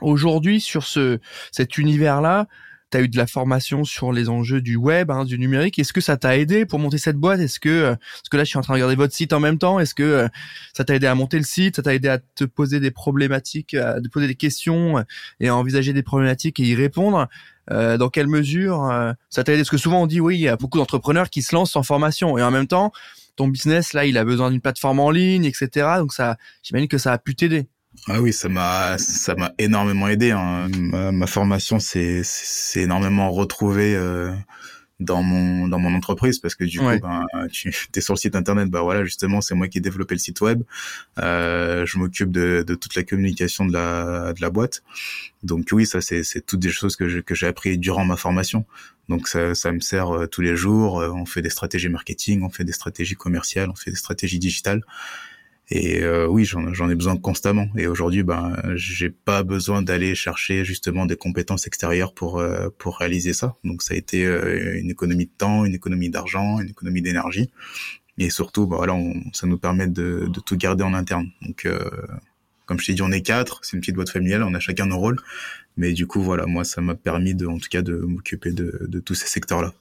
Aujourd'hui, 0.01 0.61
sur 0.61 0.83
ce 0.83 1.19
cet 1.51 1.77
univers-là, 1.77 2.47
tu 2.91 2.97
as 2.97 3.01
eu 3.01 3.09
de 3.09 3.17
la 3.17 3.27
formation 3.27 3.83
sur 3.83 4.11
les 4.11 4.29
enjeux 4.29 4.61
du 4.61 4.75
web, 4.75 5.11
hein, 5.11 5.25
du 5.25 5.37
numérique. 5.37 5.79
Est-ce 5.79 5.93
que 5.93 6.01
ça 6.01 6.17
t'a 6.17 6.37
aidé 6.37 6.65
pour 6.65 6.79
monter 6.79 6.97
cette 6.97 7.17
boîte? 7.17 7.39
Est-ce 7.39 7.59
que 7.59 7.69
euh, 7.69 7.95
parce 7.95 8.29
que 8.29 8.37
là 8.37 8.43
je 8.43 8.49
suis 8.49 8.57
en 8.57 8.61
train 8.61 8.73
de 8.73 8.77
regarder 8.77 8.95
votre 8.95 9.13
site 9.13 9.33
en 9.33 9.39
même 9.39 9.57
temps, 9.57 9.79
est-ce 9.79 9.93
que 9.93 10.03
euh, 10.03 10.27
ça 10.73 10.83
t'a 10.83 10.95
aidé 10.95 11.07
à 11.07 11.15
monter 11.15 11.37
le 11.37 11.43
site? 11.43 11.75
Ça 11.75 11.83
t'a 11.83 11.93
aidé 11.93 12.07
à 12.09 12.19
te 12.19 12.43
poser 12.43 12.79
des 12.79 12.91
problématiques, 12.91 13.73
à 13.73 14.01
te 14.01 14.07
poser 14.07 14.27
des 14.27 14.35
questions 14.35 15.03
et 15.39 15.49
à 15.49 15.55
envisager 15.55 15.93
des 15.93 16.03
problématiques 16.03 16.59
et 16.59 16.63
y 16.63 16.75
répondre? 16.75 17.27
Euh, 17.71 17.97
Dans 17.97 18.09
quelle 18.09 18.27
mesure 18.27 18.89
ça 19.29 19.43
t'a 19.43 19.53
aidé? 19.53 19.61
Parce 19.61 19.69
que 19.69 19.77
souvent 19.77 20.01
on 20.01 20.07
dit 20.07 20.19
oui, 20.19 20.35
il 20.35 20.41
y 20.41 20.47
a 20.47 20.55
beaucoup 20.55 20.77
d'entrepreneurs 20.77 21.29
qui 21.29 21.41
se 21.41 21.55
lancent 21.55 21.71
sans 21.71 21.83
formation 21.83 22.37
et 22.37 22.43
en 22.43 22.51
même 22.51 22.67
temps 22.67 22.91
ton 23.35 23.47
business 23.47 23.93
là, 23.93 24.05
il 24.05 24.17
a 24.17 24.25
besoin 24.25 24.51
d'une 24.51 24.59
plateforme 24.59 24.99
en 24.99 25.11
ligne, 25.11 25.45
etc. 25.45 25.87
Donc 25.99 26.11
ça, 26.11 26.37
j'imagine 26.61 26.89
que 26.89 26.97
ça 26.97 27.13
a 27.13 27.17
pu 27.17 27.35
t'aider. 27.35 27.67
Ah 28.07 28.21
oui, 28.21 28.33
ça 28.33 28.49
m'a 28.49 28.97
ça 28.97 29.35
m'a 29.35 29.53
énormément 29.57 30.07
aidé. 30.07 30.31
Hein. 30.31 30.67
Ma, 30.69 31.27
formation 31.27 31.79
c'est 31.79 32.21
c'est 32.23 32.81
énormément 32.81 33.31
retrouvé 33.31 33.95
euh, 33.95 34.33
dans 34.99 35.23
mon 35.23 35.67
dans 35.67 35.79
mon 35.79 35.93
entreprise 35.95 36.39
parce 36.39 36.55
que 36.55 36.65
du 36.65 36.79
coup 36.79 36.85
ben 36.85 37.25
tu 37.51 37.71
es 37.95 38.01
sur 38.01 38.13
le 38.13 38.19
site 38.19 38.35
internet 38.35 38.69
bah 38.69 38.81
voilà 38.81 39.05
justement 39.05 39.41
c'est 39.41 39.55
moi 39.55 39.67
qui 39.67 39.77
ai 39.77 39.81
développé 39.81 40.15
le 40.15 40.19
site 40.19 40.41
web. 40.41 40.63
Euh, 41.19 41.85
je 41.85 41.97
m'occupe 41.97 42.31
de, 42.31 42.63
de 42.67 42.75
toute 42.75 42.95
la 42.95 43.03
communication 43.03 43.65
de 43.65 43.73
la 43.73 44.33
de 44.33 44.41
la 44.41 44.49
boîte. 44.49 44.83
Donc 45.43 45.67
oui, 45.71 45.85
ça 45.85 46.01
c'est 46.01 46.23
c'est 46.23 46.41
toutes 46.41 46.59
des 46.59 46.71
choses 46.71 46.95
que 46.95 47.21
que 47.21 47.35
j'ai 47.35 47.47
appris 47.47 47.77
durant 47.77 48.05
ma 48.05 48.17
formation. 48.17 48.65
Donc 49.07 49.27
ça 49.27 49.55
ça 49.55 49.71
me 49.71 49.79
sert 49.79 50.11
euh, 50.11 50.27
tous 50.27 50.41
les 50.41 50.55
jours. 50.55 50.99
Euh, 50.99 51.11
on 51.11 51.25
fait 51.25 51.41
des 51.41 51.49
stratégies 51.49 51.89
marketing, 51.89 52.43
on 52.43 52.49
fait 52.49 52.65
des 52.65 52.73
stratégies 52.73 53.15
commerciales, 53.15 53.69
on 53.69 53.75
fait 53.75 53.91
des 53.91 53.97
stratégies 53.97 54.39
digitales. 54.39 54.83
Et 55.71 56.01
euh, 56.01 56.25
oui, 56.27 56.45
j'en 56.45 56.89
ai 56.89 56.95
besoin 56.95 57.15
constamment. 57.17 57.67
Et 57.77 57.85
aujourd'hui, 57.85 58.23
ben, 58.23 58.55
j'ai 58.75 59.09
pas 59.09 59.43
besoin 59.43 59.83
d'aller 59.83 60.15
chercher 60.15 60.65
justement 60.65 61.05
des 61.05 61.15
compétences 61.15 61.67
extérieures 61.67 62.13
pour 62.13 62.39
euh, 62.39 62.69
pour 62.79 62.97
réaliser 62.97 63.33
ça. 63.33 63.55
Donc 63.63 63.83
ça 63.83 63.93
a 63.93 63.97
été 63.97 64.25
euh, 64.25 64.79
une 64.79 64.89
économie 64.89 65.25
de 65.25 65.31
temps, 65.37 65.65
une 65.65 65.75
économie 65.75 66.09
d'argent, 66.09 66.59
une 66.59 66.69
économie 66.69 67.03
d'énergie, 67.03 67.51
et 68.17 68.31
surtout, 68.31 68.65
ben, 68.65 68.77
voilà, 68.77 68.97
ça 69.33 69.45
nous 69.45 69.59
permet 69.59 69.87
de, 69.87 70.27
de, 70.27 70.39
tout 70.39 70.57
garder 70.57 70.83
en 70.83 70.93
interne. 70.95 71.29
Donc 71.43 71.67
comme 72.65 72.79
je 72.79 72.85
t'ai 72.85 72.93
dit, 72.93 73.01
on 73.01 73.11
est 73.11 73.21
quatre, 73.21 73.59
c'est 73.63 73.73
une 73.77 73.81
petite 73.81 73.95
boîte 73.95 74.11
familiale, 74.11 74.43
on 74.43 74.53
a 74.53 74.59
chacun 74.59 74.85
nos 74.85 74.99
rôles. 74.99 75.19
Mais 75.77 75.93
du 75.93 76.05
coup, 76.07 76.21
voilà, 76.21 76.45
moi, 76.45 76.63
ça 76.63 76.81
m'a 76.81 76.93
permis 76.95 77.33
de, 77.33 77.47
en 77.47 77.57
tout 77.57 77.69
cas, 77.69 77.81
de 77.81 77.95
m'occuper 77.95 78.51
de, 78.51 78.85
de 78.87 78.99
tous 78.99 79.15
ces 79.15 79.27
secteurs-là. 79.27 79.73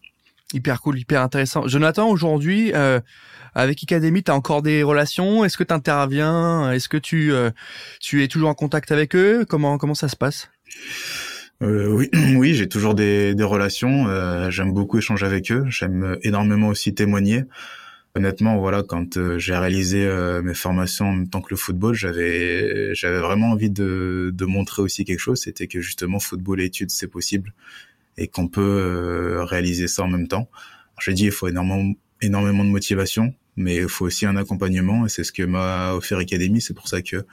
Hyper 0.54 0.80
cool, 0.80 0.98
hyper 0.98 1.20
intéressant. 1.20 1.68
Jonathan, 1.68 2.08
aujourd'hui, 2.08 2.72
euh, 2.74 3.00
avec 3.54 3.82
Academy, 3.82 4.22
tu 4.22 4.30
as 4.30 4.34
encore 4.34 4.62
des 4.62 4.82
relations? 4.82 5.44
Est-ce 5.44 5.58
que 5.58 5.64
tu 5.64 5.74
interviens 5.74 6.72
Est-ce 6.72 6.88
que 6.88 6.96
tu, 6.96 7.32
euh, 7.32 7.50
tu 8.00 8.22
es 8.22 8.28
toujours 8.28 8.48
en 8.48 8.54
contact 8.54 8.90
avec 8.90 9.14
eux? 9.14 9.44
Comment, 9.46 9.76
comment 9.76 9.94
ça 9.94 10.08
se 10.08 10.16
passe? 10.16 10.50
Euh, 11.62 11.88
oui, 11.88 12.08
oui, 12.36 12.54
j'ai 12.54 12.68
toujours 12.68 12.94
des, 12.94 13.34
des 13.34 13.44
relations. 13.44 14.06
Euh, 14.08 14.50
j'aime 14.50 14.72
beaucoup 14.72 14.98
échanger 14.98 15.26
avec 15.26 15.50
eux. 15.52 15.64
J'aime 15.68 16.16
énormément 16.22 16.68
aussi 16.68 16.94
témoigner. 16.94 17.44
Honnêtement, 18.14 18.58
voilà, 18.58 18.82
quand 18.82 19.16
euh, 19.16 19.38
j'ai 19.38 19.54
réalisé 19.56 20.04
euh, 20.04 20.42
mes 20.42 20.54
formations 20.54 21.06
en 21.06 21.12
même 21.12 21.28
temps 21.28 21.40
que 21.40 21.50
le 21.50 21.56
football, 21.56 21.94
j'avais 21.94 22.94
j'avais 22.94 23.18
vraiment 23.18 23.50
envie 23.50 23.70
de, 23.70 24.30
de 24.32 24.44
montrer 24.44 24.82
aussi 24.82 25.04
quelque 25.04 25.20
chose. 25.20 25.42
C'était 25.42 25.66
que 25.66 25.80
justement, 25.80 26.18
football 26.18 26.60
et 26.60 26.64
études, 26.64 26.90
c'est 26.90 27.06
possible 27.06 27.52
et 28.18 28.28
qu'on 28.28 28.48
peut 28.48 28.60
euh, 28.60 29.44
réaliser 29.44 29.88
ça 29.88 30.02
en 30.02 30.08
même 30.08 30.28
temps. 30.28 30.48
J'ai 31.00 31.14
dit, 31.14 31.24
il 31.24 31.30
faut 31.30 31.48
énormément, 31.48 31.94
énormément 32.20 32.64
de 32.64 32.70
motivation, 32.70 33.32
mais 33.56 33.76
il 33.76 33.88
faut 33.88 34.06
aussi 34.06 34.26
un 34.26 34.36
accompagnement 34.36 35.06
et 35.06 35.08
c'est 35.08 35.24
ce 35.24 35.32
que 35.32 35.44
m'a 35.44 35.94
offert 35.94 36.18
Academy. 36.18 36.60
C'est 36.60 36.74
pour 36.74 36.88
ça 36.88 37.00
que 37.00 37.24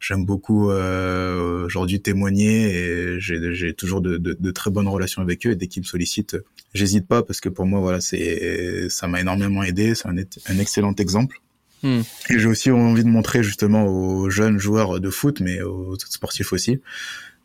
j'aime 0.00 0.24
beaucoup 0.24 0.70
euh, 0.70 1.66
aujourd'hui 1.66 2.00
témoigner 2.00 2.74
et 2.74 3.20
j'ai 3.20 3.74
toujours 3.74 4.00
de, 4.00 4.16
de, 4.16 4.36
de, 4.38 4.50
très 4.50 4.70
bonnes 4.70 4.88
relations 4.88 5.22
avec 5.22 5.46
eux 5.46 5.52
et 5.52 5.56
dès 5.56 5.66
qu'ils 5.66 5.82
me 5.82 5.86
sollicitent, 5.86 6.36
j'hésite 6.74 7.06
pas 7.06 7.22
parce 7.22 7.40
que 7.40 7.48
pour 7.48 7.66
moi 7.66 7.80
voilà 7.80 8.00
c'est 8.00 8.88
ça 8.88 9.06
m'a 9.06 9.20
énormément 9.20 9.62
aidé. 9.62 9.94
C'est 9.94 10.08
un, 10.08 10.16
un 10.16 10.58
excellent 10.58 10.94
exemple. 10.94 11.40
Hmm. 11.82 12.00
Et 12.28 12.38
j'ai 12.38 12.46
aussi 12.46 12.70
envie 12.70 13.04
de 13.04 13.08
montrer 13.08 13.42
justement 13.42 13.86
aux 13.86 14.28
jeunes 14.28 14.58
joueurs 14.58 15.00
de 15.00 15.10
foot, 15.10 15.40
mais 15.40 15.62
aux 15.62 15.96
sportifs 15.98 16.52
aussi, 16.52 16.80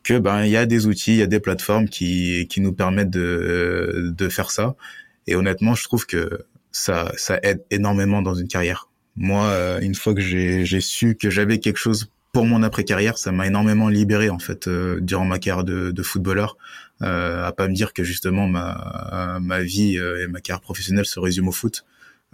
que 0.05 0.19
ben 0.19 0.45
il 0.45 0.51
y 0.51 0.57
a 0.57 0.65
des 0.67 0.88
outils, 0.88 1.13
il 1.13 1.17
y 1.17 1.24
a 1.24 1.27
des 1.27 1.41
plateformes 1.41 1.89
qui 1.89 2.47
qui 2.47 2.62
nous 2.62 2.74
permettent 2.74 3.09
de 3.09 4.13
de 4.15 4.29
faire 4.29 4.51
ça. 4.51 4.75
Et 5.27 5.35
honnêtement, 5.35 5.75
je 5.75 5.83
trouve 5.83 6.05
que 6.05 6.45
ça 6.71 7.12
ça 7.17 7.39
aide 7.43 7.63
énormément 7.71 8.21
dans 8.21 8.35
une 8.35 8.47
carrière. 8.47 8.89
Moi, 9.17 9.45
euh, 9.45 9.79
une 9.81 9.95
fois 9.95 10.13
que 10.13 10.21
j'ai 10.21 10.63
j'ai 10.65 10.79
su 10.81 11.15
que 11.15 11.29
j'avais 11.29 11.59
quelque 11.59 11.77
chose 11.79 12.12
pour 12.33 12.45
mon 12.45 12.63
après 12.63 12.83
carrière, 12.83 13.17
ça 13.17 13.31
m'a 13.31 13.47
énormément 13.47 13.89
libéré 13.89 14.29
en 14.29 14.39
fait 14.39 14.67
euh, 14.67 15.00
durant 15.01 15.25
ma 15.25 15.39
carrière 15.39 15.63
de, 15.63 15.91
de 15.91 16.03
footballeur. 16.03 16.57
Euh, 17.01 17.45
à 17.45 17.51
pas 17.51 17.67
me 17.67 17.74
dire 17.74 17.91
que 17.91 18.03
justement 18.03 18.47
ma 18.47 19.39
ma 19.41 19.62
vie 19.62 19.97
euh, 19.97 20.24
et 20.24 20.27
ma 20.27 20.39
carrière 20.39 20.62
professionnelle 20.62 21.05
se 21.05 21.19
résument 21.19 21.50
au 21.50 21.51
foot 21.51 21.85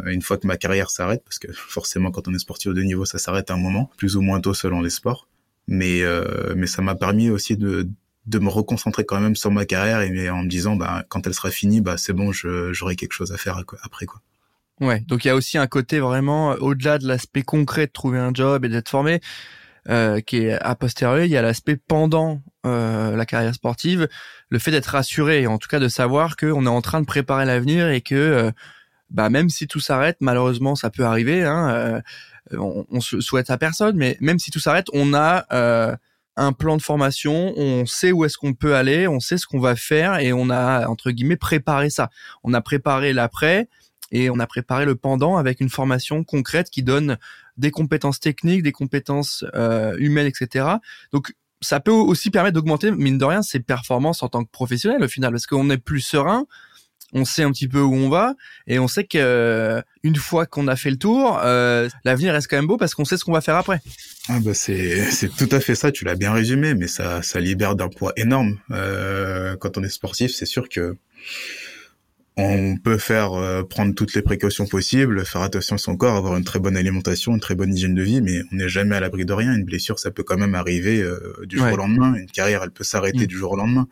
une 0.06 0.22
fois 0.22 0.38
que 0.38 0.48
ma 0.48 0.58
carrière 0.58 0.90
s'arrête, 0.90 1.24
parce 1.24 1.38
que 1.38 1.52
forcément 1.54 2.12
quand 2.12 2.28
on 2.28 2.34
est 2.34 2.40
sportif 2.40 2.74
de 2.74 2.82
niveau, 2.82 3.06
ça 3.06 3.20
s'arrête 3.20 3.52
à 3.52 3.54
un 3.54 3.58
moment, 3.58 3.92
plus 3.98 4.16
ou 4.16 4.22
moins 4.22 4.42
tôt 4.42 4.56
selon 4.56 4.82
les 4.82 4.90
sports 4.90 5.28
mais 5.68 6.02
euh, 6.02 6.54
mais 6.56 6.68
ça 6.68 6.82
m'a 6.82 6.96
permis 6.96 7.30
aussi 7.30 7.58
de 7.58 7.90
de 8.28 8.40
me 8.40 8.50
reconcentrer 8.50 9.04
quand 9.04 9.20
même 9.20 9.36
sur 9.36 9.52
ma 9.52 9.66
carrière 9.66 10.02
et 10.02 10.30
en 10.30 10.44
me 10.44 10.48
disant 10.48 10.76
bah 10.76 11.04
quand 11.10 11.26
elle 11.26 11.34
sera 11.34 11.50
finie 11.50 11.82
bah 11.82 11.98
c'est 11.98 12.14
bon 12.14 12.32
j'aurai 12.32 12.96
quelque 12.96 13.14
chose 13.14 13.32
à 13.32 13.38
faire 13.38 13.64
après 13.82 14.06
quoi. 14.06 14.22
Ouais, 14.80 15.00
donc 15.02 15.26
il 15.26 15.28
y 15.28 15.32
a 15.32 15.36
aussi 15.36 15.58
un 15.60 15.68
côté 15.68 16.00
vraiment 16.00 16.54
au-delà 16.54 16.98
de 16.98 17.08
l'aspect 17.08 17.44
concret 17.44 17.86
de 17.86 17.92
trouver 17.92 18.18
un 18.18 18.34
job 18.34 18.66
et 18.66 18.70
d'être 18.70 18.90
formé 18.90 19.22
euh, 19.90 20.22
qui 20.22 20.38
est 20.38 20.54
a 20.54 20.76
posteriori, 20.76 21.26
il 21.26 21.32
y 21.32 21.38
a 21.38 21.42
l'aspect 21.42 21.76
pendant 21.76 22.42
euh, 22.66 23.16
la 23.16 23.26
carrière 23.26 23.54
sportive, 23.54 24.08
le 24.50 24.60
fait 24.60 24.72
d'être 24.72 24.88
rassuré, 24.88 25.48
en 25.48 25.58
tout 25.58 25.68
cas 25.68 25.80
de 25.80 25.88
savoir 25.88 26.38
qu'on 26.38 26.66
est 26.66 26.70
en 26.70 26.82
train 26.82 27.02
de 27.02 27.06
préparer 27.06 27.46
l'avenir 27.46 27.90
et 27.90 28.02
que 28.02 28.16
euh, 28.16 28.52
bah 29.10 29.30
même 29.30 29.50
si 29.50 29.68
tout 29.68 29.80
s'arrête, 29.80 30.18
malheureusement 30.22 30.76
ça 30.76 30.90
peut 30.90 31.04
arriver, 31.04 31.44
hein, 31.44 31.70
euh, 31.70 32.02
on, 32.58 32.86
on 32.90 33.02
se 33.02 33.22
souhaite 33.22 33.50
à 33.50 33.58
personne, 33.58 33.96
mais 33.96 34.18
même 34.20 34.40
si 34.40 34.52
tout 34.52 34.60
s'arrête, 34.60 34.88
on 34.94 35.14
a 35.14 35.46
euh, 35.52 35.96
un 36.38 36.54
plan 36.54 36.78
de 36.78 36.82
formation, 36.82 37.54
on 37.58 37.86
sait 37.86 38.12
où 38.12 38.26
est-ce 38.26 38.38
qu'on 38.38 38.54
peut 38.54 38.76
aller, 38.76 39.08
on 39.08 39.20
sait 39.20 39.38
ce 39.38 39.46
qu'on 39.46 39.60
va 39.60 39.76
faire 39.76 40.20
et 40.20 40.34
on 40.34 40.50
a 40.50 40.88
entre 40.88 41.12
guillemets 41.12 41.38
préparé 41.38 41.90
ça. 41.90 42.10
On 42.44 42.54
a 42.54 42.62
préparé 42.62 43.14
l'après 43.14 43.68
et 44.12 44.30
on 44.30 44.40
a 44.40 44.48
préparé 44.48 44.86
le 44.86 44.96
pendant 44.96 45.38
avec 45.38 45.62
une 45.62 45.70
formation 45.70 46.24
concrète 46.24 46.70
qui 46.70 46.84
donne 46.84 47.18
des 47.58 47.72
compétences 47.72 48.20
techniques, 48.20 48.64
des 48.64 48.72
compétences 48.72 49.46
euh, 49.56 49.96
humaines, 49.98 50.28
etc. 50.28 50.66
Donc 51.12 51.34
ça 51.62 51.80
peut 51.80 51.92
aussi 51.92 52.32
permettre 52.32 52.56
d'augmenter, 52.56 52.92
mine 52.92 53.18
de 53.18 53.26
rien, 53.26 53.42
ses 53.42 53.60
performances 53.60 54.24
en 54.24 54.30
tant 54.30 54.44
que 54.44 54.50
professionnel 54.50 55.04
au 55.04 55.08
final, 55.08 55.32
parce 55.32 55.46
qu'on 55.46 55.70
est 55.70 55.78
plus 55.78 56.02
serein, 56.02 56.46
on 57.14 57.26
sait 57.26 57.44
un 57.44 57.52
petit 57.52 57.68
peu 57.68 57.82
où 57.82 57.94
on 57.94 58.10
va, 58.10 58.36
et 58.68 58.80
on 58.80 58.88
sait 58.88 59.04
que 59.04 59.18
euh, 59.18 59.82
une 60.04 60.16
fois 60.16 60.46
qu'on 60.46 60.68
a 60.68 60.76
fait 60.76 60.90
le 60.90 60.98
tour, 60.98 61.40
euh, 61.44 61.90
l'avenir 62.06 62.34
reste 62.34 62.48
quand 62.50 62.58
même 62.58 62.68
beau 62.68 62.78
parce 62.78 62.96
qu'on 62.96 63.06
sait 63.06 63.18
ce 63.18 63.26
qu'on 63.26 63.34
va 63.34 63.42
faire 63.42 63.56
après. 63.56 63.82
Ah 64.30 64.40
bah 64.40 64.54
c'est 64.54 65.12
c'est 65.12 65.30
tout 65.30 65.50
à 65.52 65.60
fait 65.60 65.76
ça. 65.76 65.92
Tu 65.92 66.06
l'as 66.06 66.16
bien 66.16 66.32
résumé, 66.32 66.74
mais 66.74 66.88
ça 66.88 67.22
ça 67.22 67.40
libère 67.40 67.76
d'un 67.76 67.90
poids 67.90 68.14
énorme. 68.16 68.58
Euh, 68.72 69.56
quand 69.58 69.78
on 69.78 69.84
est 69.84 69.90
sportif, 69.90 70.32
c'est 70.32 70.46
sûr 70.46 70.70
que 70.70 70.96
on 72.38 72.78
peut 72.78 72.98
faire 72.98 73.34
euh, 73.34 73.64
prendre 73.64 73.94
toutes 73.94 74.14
les 74.16 74.22
précautions 74.22 74.66
possibles, 74.66 75.26
faire 75.26 75.42
attention 75.42 75.76
à 75.76 75.80
son 75.80 75.98
corps, 75.98 76.16
avoir 76.16 76.38
une 76.38 76.46
très 76.46 76.60
bonne 76.60 76.78
alimentation, 76.78 77.34
une 77.34 77.42
très 77.42 77.56
bonne 77.56 77.74
hygiène 77.74 77.94
de 77.94 78.02
vie, 78.02 78.22
mais 78.22 78.42
on 78.52 78.56
n'est 78.56 78.70
jamais 78.70 78.96
à 78.96 79.02
l'abri 79.02 79.26
de 79.26 79.34
rien. 79.34 79.54
Une 79.54 79.66
blessure, 79.66 80.00
ça 80.00 80.12
peut 80.12 80.24
quand 80.24 80.38
même 80.38 80.56
arriver 80.56 81.06
du 81.44 81.58
jour 81.58 81.74
au 81.74 81.78
lendemain. 81.78 82.16
Une 82.16 82.32
carrière, 82.32 82.64
elle 82.64 82.72
peut 82.72 82.86
s'arrêter 82.86 83.26
mm. 83.26 83.28
du 83.28 83.38
jour 83.38 83.52
au 83.52 83.58
lendemain. 83.58 83.88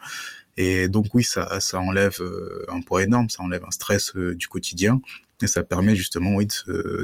Et 0.59 0.89
donc 0.89 1.07
oui, 1.15 1.23
ça, 1.23 1.59
ça 1.59 1.79
enlève 1.79 2.17
euh, 2.19 2.65
un 2.67 2.81
poids 2.81 3.03
énorme, 3.03 3.29
ça 3.29 3.41
enlève 3.41 3.63
un 3.65 3.71
stress 3.71 4.15
du 4.15 4.47
quotidien, 4.47 5.01
et 5.41 5.47
ça 5.47 5.63
permet 5.63 5.95
justement 5.95 6.35
oui 6.35 6.47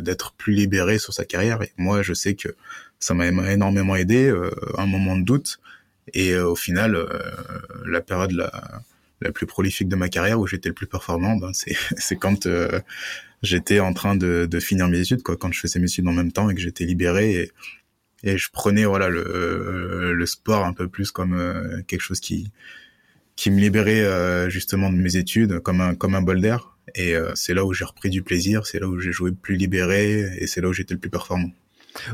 d'être 0.02 0.34
plus 0.34 0.54
libéré 0.54 1.00
sur 1.00 1.14
sa 1.14 1.26
carrière. 1.26 1.62
Et 1.62 1.72
moi, 1.78 2.02
je 2.02 2.14
sais 2.14 2.36
que 2.36 2.50
ça 3.00 3.14
m'a 3.14 3.28
énormément 3.28 3.96
aidé, 3.96 4.34
un 4.78 4.86
moment 4.86 5.18
de 5.18 5.24
doute, 5.24 5.60
et 6.14 6.38
au 6.38 6.56
final, 6.56 7.08
la 7.86 8.02
période 8.02 8.34
la 9.22 9.32
plus 9.32 9.46
prolifique 9.46 9.88
de 9.88 9.96
ma 9.96 10.10
carrière 10.10 10.40
où 10.40 10.48
j'étais 10.48 10.70
le 10.70 10.76
plus 10.76 10.88
performant, 10.88 11.36
ben 11.36 11.52
c'est 11.54 12.16
quand 12.20 12.46
euh, 12.46 12.80
j'étais 13.44 13.80
en 13.80 13.94
train 13.94 14.16
de, 14.16 14.48
finir 14.60 14.88
mes 14.88 15.00
études, 15.00 15.24
quoi, 15.24 15.38
quand 15.38 15.52
je 15.52 15.60
faisais 15.60 15.80
mes 15.80 15.88
études 15.88 16.08
en 16.08 16.14
même 16.14 16.32
temps 16.32 16.50
et 16.50 16.56
que 16.56 16.62
j'étais 16.62 16.86
libéré. 16.86 17.52
Et, 18.24 18.38
je 18.38 18.48
prenais 18.52 18.86
voilà 18.86 19.08
le 19.08 20.26
sport 20.26 20.66
un 20.66 20.74
peu 20.74 20.88
plus 20.88 21.12
comme 21.12 21.36
euh, 21.36 21.84
quelque 21.86 22.02
chose 22.02 22.20
qui 22.20 22.50
qui 23.36 23.52
me 23.52 23.60
libérait 23.60 24.04
euh, 24.04 24.50
justement 24.50 24.92
de 24.92 24.98
mes 24.98 25.18
études 25.18 25.60
comme 25.60 25.82
un 25.82 25.96
comme 25.96 26.16
un 26.16 26.22
bol 26.22 26.42
d'air 26.42 26.78
et 26.94 27.16
c'est 27.34 27.54
là 27.54 27.66
où 27.66 27.74
j'ai 27.74 27.84
repris 27.84 28.10
du 28.10 28.22
plaisir, 28.22 28.66
c'est 28.66 28.80
là 28.80 28.88
où 28.88 29.00
j'ai 29.00 29.12
joué 29.12 29.32
plus 29.32 29.56
libéré 29.56 30.22
et 30.38 30.48
c'est 30.48 30.62
là 30.62 30.70
où 30.70 30.74
j'étais 30.74 30.94
le 30.94 31.00
plus 31.00 31.10
performant. 31.10 31.50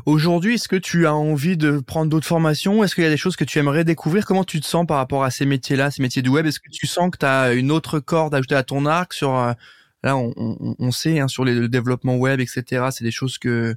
Aujourd'hui, 0.05 0.55
est-ce 0.55 0.67
que 0.67 0.75
tu 0.75 1.05
as 1.05 1.13
envie 1.13 1.57
de 1.57 1.79
prendre 1.79 2.09
d'autres 2.09 2.27
formations? 2.27 2.83
Est-ce 2.83 2.95
qu'il 2.95 3.03
y 3.03 3.07
a 3.07 3.09
des 3.09 3.17
choses 3.17 3.35
que 3.35 3.43
tu 3.43 3.59
aimerais 3.59 3.83
découvrir? 3.83 4.25
Comment 4.25 4.43
tu 4.43 4.59
te 4.59 4.65
sens 4.65 4.85
par 4.85 4.97
rapport 4.97 5.23
à 5.23 5.31
ces 5.31 5.45
métiers-là, 5.45 5.91
ces 5.91 6.01
métiers 6.01 6.21
du 6.21 6.29
web? 6.29 6.45
Est-ce 6.45 6.59
que 6.59 6.69
tu 6.69 6.87
sens 6.87 7.11
que 7.11 7.17
tu 7.17 7.25
as 7.25 7.53
une 7.53 7.71
autre 7.71 7.99
corde 7.99 8.33
ajoutée 8.33 8.55
à 8.55 8.63
ton 8.63 8.85
arc 8.85 9.13
sur 9.13 9.35
euh, 9.35 9.53
là 10.03 10.15
on, 10.17 10.33
on, 10.37 10.75
on 10.77 10.91
sait 10.91 11.19
hein, 11.19 11.27
sur 11.27 11.45
les, 11.45 11.53
le 11.53 11.67
développement 11.67 12.15
web, 12.17 12.39
etc. 12.39 12.87
C'est 12.91 13.03
des 13.03 13.11
choses 13.11 13.37
que 13.37 13.75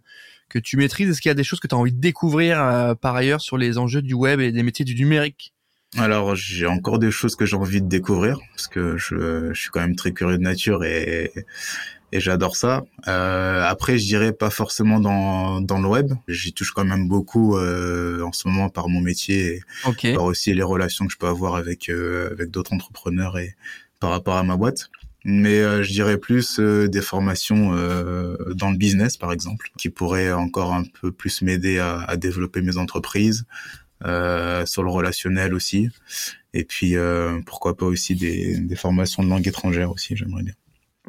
que 0.48 0.58
tu 0.58 0.76
maîtrises. 0.76 1.08
Est-ce 1.08 1.20
qu'il 1.20 1.30
y 1.30 1.32
a 1.32 1.34
des 1.34 1.44
choses 1.44 1.60
que 1.60 1.66
tu 1.66 1.74
as 1.74 1.78
envie 1.78 1.92
de 1.92 2.00
découvrir 2.00 2.60
euh, 2.62 2.94
par 2.94 3.16
ailleurs 3.16 3.40
sur 3.40 3.56
les 3.56 3.78
enjeux 3.78 4.02
du 4.02 4.14
web 4.14 4.40
et 4.40 4.52
des 4.52 4.62
métiers 4.62 4.84
du 4.84 4.94
numérique? 4.94 5.53
Alors 5.98 6.34
j'ai 6.34 6.66
encore 6.66 6.98
des 6.98 7.10
choses 7.10 7.36
que 7.36 7.46
j'ai 7.46 7.56
envie 7.56 7.80
de 7.80 7.88
découvrir 7.88 8.38
parce 8.50 8.68
que 8.68 8.96
je, 8.96 9.52
je, 9.52 9.60
suis 9.60 9.70
quand 9.70 9.80
même 9.80 9.96
très 9.96 10.12
curieux 10.12 10.38
de 10.38 10.42
nature 10.42 10.84
et 10.84 11.32
et 12.14 12.20
j'adore 12.20 12.54
ça. 12.54 12.84
Euh, 13.08 13.64
après, 13.64 13.98
je 13.98 14.06
dirais 14.06 14.32
pas 14.32 14.48
forcément 14.48 15.00
dans 15.00 15.60
dans 15.60 15.80
le 15.80 15.88
web. 15.88 16.12
J'y 16.28 16.52
touche 16.52 16.70
quand 16.70 16.84
même 16.84 17.08
beaucoup 17.08 17.56
euh, 17.56 18.22
en 18.22 18.32
ce 18.32 18.46
moment 18.46 18.68
par 18.68 18.88
mon 18.88 19.00
métier 19.00 19.60
et 20.04 20.14
par 20.14 20.22
aussi 20.22 20.54
les 20.54 20.62
relations 20.62 21.06
que 21.06 21.12
je 21.12 21.18
peux 21.18 21.26
avoir 21.26 21.56
avec 21.56 21.88
euh, 21.88 22.30
avec 22.30 22.50
d'autres 22.52 22.72
entrepreneurs 22.72 23.36
et 23.36 23.56
par 23.98 24.10
rapport 24.10 24.36
à 24.36 24.44
ma 24.44 24.56
boîte. 24.56 24.90
Mais 25.24 25.58
euh, 25.58 25.82
je 25.82 25.90
dirais 25.90 26.18
plus 26.18 26.60
euh, 26.60 26.86
des 26.86 27.00
formations 27.00 27.70
dans 28.54 28.70
le 28.70 28.76
business, 28.76 29.16
par 29.16 29.32
exemple, 29.32 29.70
qui 29.76 29.88
pourraient 29.88 30.32
encore 30.32 30.72
un 30.72 30.84
peu 31.00 31.10
plus 31.10 31.42
m'aider 31.42 31.80
à, 31.80 32.02
à, 32.02 32.16
développer 32.16 32.60
mes 32.60 32.76
entreprises, 32.76 33.44
sur 34.02 34.82
le 34.82 34.90
relationnel 34.90 35.54
aussi. 35.54 35.88
Et 36.52 36.64
puis, 36.64 36.94
pourquoi 37.46 37.76
pas 37.76 37.86
aussi 37.86 38.14
des, 38.14 38.58
des 38.58 38.76
formations 38.76 39.22
de 39.22 39.28
langue 39.28 39.46
étrangère 39.46 39.90
aussi, 39.90 40.16
j'aimerais 40.16 40.42
bien. 40.42 40.54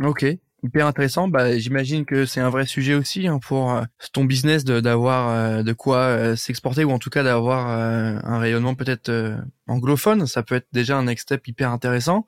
Ok 0.01 0.25
hyper 0.65 0.87
intéressant. 0.87 1.27
Bah, 1.27 1.57
j'imagine 1.57 2.05
que 2.05 2.25
c'est 2.25 2.41
un 2.41 2.49
vrai 2.49 2.65
sujet 2.65 2.95
aussi 2.95 3.27
hein, 3.27 3.39
pour 3.39 3.71
euh, 3.71 3.83
ton 4.11 4.25
business 4.25 4.65
d'avoir 4.65 5.29
euh, 5.29 5.63
de, 5.63 5.73
quoi 5.73 5.97
euh, 5.97 6.35
s'exporter 6.35 6.83
ou 6.83 6.91
en 6.91 6.99
tout 6.99 7.09
cas 7.09 7.23
d'avoir 7.23 7.67
un 7.67 8.39
rayonnement 8.39 8.75
peut-être 8.75 9.37
anglophone. 9.67 10.27
Ça 10.27 10.43
peut 10.43 10.55
être 10.55 10.67
déjà 10.73 10.97
un 10.97 11.03
next 11.03 11.23
step 11.23 11.47
hyper 11.47 11.71
intéressant. 11.71 12.25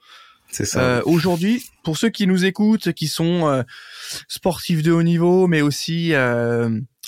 C'est 0.50 0.66
ça. 0.66 1.06
Aujourd'hui, 1.06 1.66
pour 1.84 1.98
ceux 1.98 2.10
qui 2.10 2.26
nous 2.26 2.46
écoutent, 2.46 2.94
qui 2.94 3.08
sont 3.08 3.66
sportifs 4.30 4.82
de 4.82 4.94
haut 4.94 5.04
niveau, 5.04 5.48
mais 5.48 5.62
aussi 5.62 6.14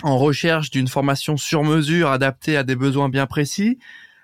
en 0.04 0.18
recherche 0.18 0.70
d'une 0.70 0.88
formation 0.88 1.38
sur 1.38 1.64
mesure 1.64 2.10
adaptée 2.10 2.58
à 2.58 2.64
des 2.64 2.76
besoins 2.76 3.10
bien 3.10 3.28
précis, 3.28 3.78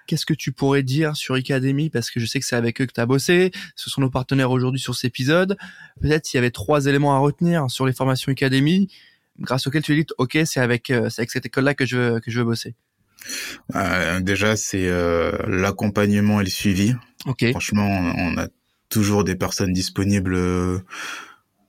Qu'est-ce 0.08 0.26
que 0.26 0.34
tu 0.34 0.52
pourrais 0.52 0.84
dire 0.84 1.16
sur 1.16 1.36
Academy? 1.36 1.90
Parce 1.90 2.12
que 2.12 2.20
je 2.20 2.26
sais 2.26 2.40
que 2.40 2.46
c'est 2.46 2.56
avec 2.56 2.80
eux 2.80 2.86
que 2.86 2.94
tu 2.94 3.00
as 3.00 3.06
bossé. 3.06 3.52
Ce 3.76 3.90
sont 3.90 4.02
nos 4.02 4.10
partenaires 4.10 4.52
aujourd'hui 4.52 4.80
sur 4.80 4.94
cet 4.94 5.06
épisode. 5.06 5.58
Peut-être 6.00 6.26
s'il 6.26 6.38
y 6.38 6.40
avait 6.40 6.52
trois 6.52 6.86
éléments 6.86 7.16
à 7.16 7.20
retenir 7.20 7.70
sur 7.70 7.86
les 7.86 7.94
formations 7.94 8.32
Academy, 8.32 8.88
grâce 9.40 9.66
auxquels 9.66 9.82
tu 9.82 9.96
dis, 9.96 10.06
OK, 10.18 10.38
c'est 10.46 10.60
avec, 10.60 10.90
euh, 10.90 11.10
c'est 11.10 11.22
avec 11.22 11.32
cette 11.32 11.46
école-là 11.48 11.74
que 11.74 11.86
je 11.86 11.98
veux, 11.98 12.20
que 12.20 12.30
je 12.30 12.40
veux 12.40 12.46
bosser. 12.46 12.76
Euh, 13.74 14.20
déjà, 14.20 14.56
c'est 14.56 14.88
euh, 14.88 15.32
l'accompagnement 15.48 16.40
et 16.40 16.44
le 16.44 16.50
suivi. 16.50 16.94
Okay. 17.26 17.52
Franchement, 17.52 17.88
on 17.88 18.38
a 18.38 18.48
toujours 18.90 19.24
des 19.24 19.36
personnes 19.36 19.74
disponibles 19.74 20.38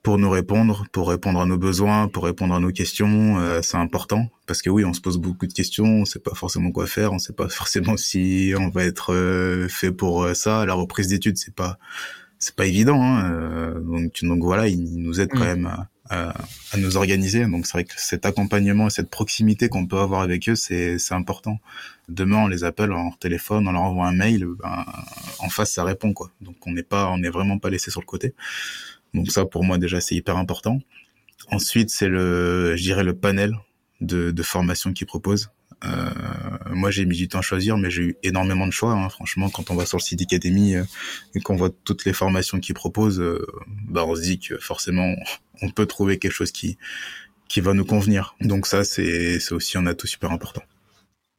pour 0.06 0.18
nous 0.18 0.30
répondre, 0.30 0.86
pour 0.92 1.08
répondre 1.08 1.40
à 1.40 1.46
nos 1.46 1.58
besoins, 1.58 2.06
pour 2.06 2.22
répondre 2.22 2.54
à 2.54 2.60
nos 2.60 2.70
questions. 2.70 3.40
Euh, 3.40 3.58
c'est 3.60 3.76
important 3.76 4.28
parce 4.46 4.62
que 4.62 4.70
oui, 4.70 4.84
on 4.84 4.92
se 4.92 5.00
pose 5.00 5.18
beaucoup 5.18 5.48
de 5.48 5.52
questions, 5.52 5.84
on 5.84 6.04
sait 6.04 6.20
pas 6.20 6.32
forcément 6.32 6.70
quoi 6.70 6.86
faire, 6.86 7.12
on 7.12 7.18
sait 7.18 7.32
pas 7.32 7.48
forcément 7.60 7.96
si 7.96 8.54
on 8.56 8.68
va 8.68 8.84
être 8.84 9.12
euh, 9.12 9.66
fait 9.66 9.90
pour 9.90 10.22
euh, 10.22 10.32
ça. 10.34 10.64
La 10.64 10.74
reprise 10.74 11.08
d'études, 11.08 11.38
c'est 11.38 11.52
pas 11.52 11.80
c'est 12.38 12.54
pas 12.54 12.66
évident. 12.66 13.02
Hein. 13.02 13.80
donc, 13.80 14.22
donc 14.22 14.44
voilà, 14.44 14.68
ils 14.68 14.96
nous 14.96 15.20
aident 15.20 15.32
quand 15.32 15.40
mm. 15.40 15.60
même 15.60 15.66
à, 15.66 15.88
à, 16.08 16.34
à, 16.70 16.76
nous 16.76 16.96
organiser. 16.96 17.44
Donc 17.44 17.66
c'est 17.66 17.72
vrai 17.72 17.84
que 17.84 17.94
cet 17.96 18.26
accompagnement 18.26 18.86
et 18.86 18.90
cette 18.90 19.10
proximité 19.10 19.68
qu'on 19.68 19.88
peut 19.88 19.98
avoir 19.98 20.20
avec 20.20 20.48
eux, 20.48 20.54
c'est 20.54 21.00
c'est 21.00 21.14
important. 21.14 21.58
Demain, 22.08 22.44
on 22.44 22.46
les 22.46 22.62
appelle 22.62 22.92
en 22.92 23.10
téléphone, 23.10 23.66
on 23.66 23.72
leur 23.72 23.82
envoie 23.82 24.06
un 24.06 24.14
mail, 24.14 24.46
ben, 24.62 24.84
en 25.40 25.48
face 25.48 25.72
ça 25.72 25.82
répond 25.82 26.12
quoi. 26.12 26.30
Donc 26.40 26.64
on 26.64 26.70
n'est 26.70 26.84
pas 26.84 27.10
on 27.10 27.18
n'est 27.18 27.28
vraiment 27.28 27.58
pas 27.58 27.70
laissé 27.70 27.90
sur 27.90 28.00
le 28.00 28.06
côté. 28.06 28.34
Donc 29.16 29.32
ça, 29.32 29.46
pour 29.46 29.64
moi, 29.64 29.78
déjà, 29.78 30.00
c'est 30.00 30.14
hyper 30.14 30.36
important. 30.36 30.78
Ensuite, 31.50 31.90
c'est 31.90 32.08
le, 32.08 32.76
je 32.76 32.82
dirais, 32.82 33.02
le 33.02 33.16
panel 33.16 33.56
de, 34.00 34.30
de 34.30 34.42
formations 34.42 34.92
qu'ils 34.92 35.06
proposent. 35.06 35.50
Euh, 35.84 36.10
moi, 36.70 36.90
j'ai 36.90 37.06
mis 37.06 37.16
du 37.16 37.28
temps 37.28 37.38
à 37.38 37.42
choisir, 37.42 37.78
mais 37.78 37.90
j'ai 37.90 38.02
eu 38.02 38.16
énormément 38.22 38.66
de 38.66 38.72
choix. 38.72 38.92
Hein. 38.92 39.08
Franchement, 39.08 39.48
quand 39.48 39.70
on 39.70 39.74
va 39.74 39.86
sur 39.86 39.98
le 39.98 40.02
site 40.02 40.20
Academy 40.20 40.76
euh, 40.76 40.84
et 41.34 41.40
qu'on 41.40 41.56
voit 41.56 41.70
toutes 41.84 42.04
les 42.04 42.12
formations 42.12 42.60
qu'ils 42.60 42.74
proposent, 42.74 43.20
euh, 43.20 43.46
bah, 43.88 44.04
on 44.06 44.14
se 44.14 44.20
dit 44.20 44.38
que 44.38 44.58
forcément, 44.58 45.14
on 45.62 45.70
peut 45.70 45.86
trouver 45.86 46.18
quelque 46.18 46.32
chose 46.32 46.52
qui 46.52 46.78
qui 47.48 47.60
va 47.60 47.74
nous 47.74 47.84
convenir. 47.84 48.34
Donc 48.40 48.66
ça, 48.66 48.82
c'est 48.82 49.52
aussi 49.52 49.78
un 49.78 49.86
atout 49.86 50.08
super 50.08 50.32
important. 50.32 50.62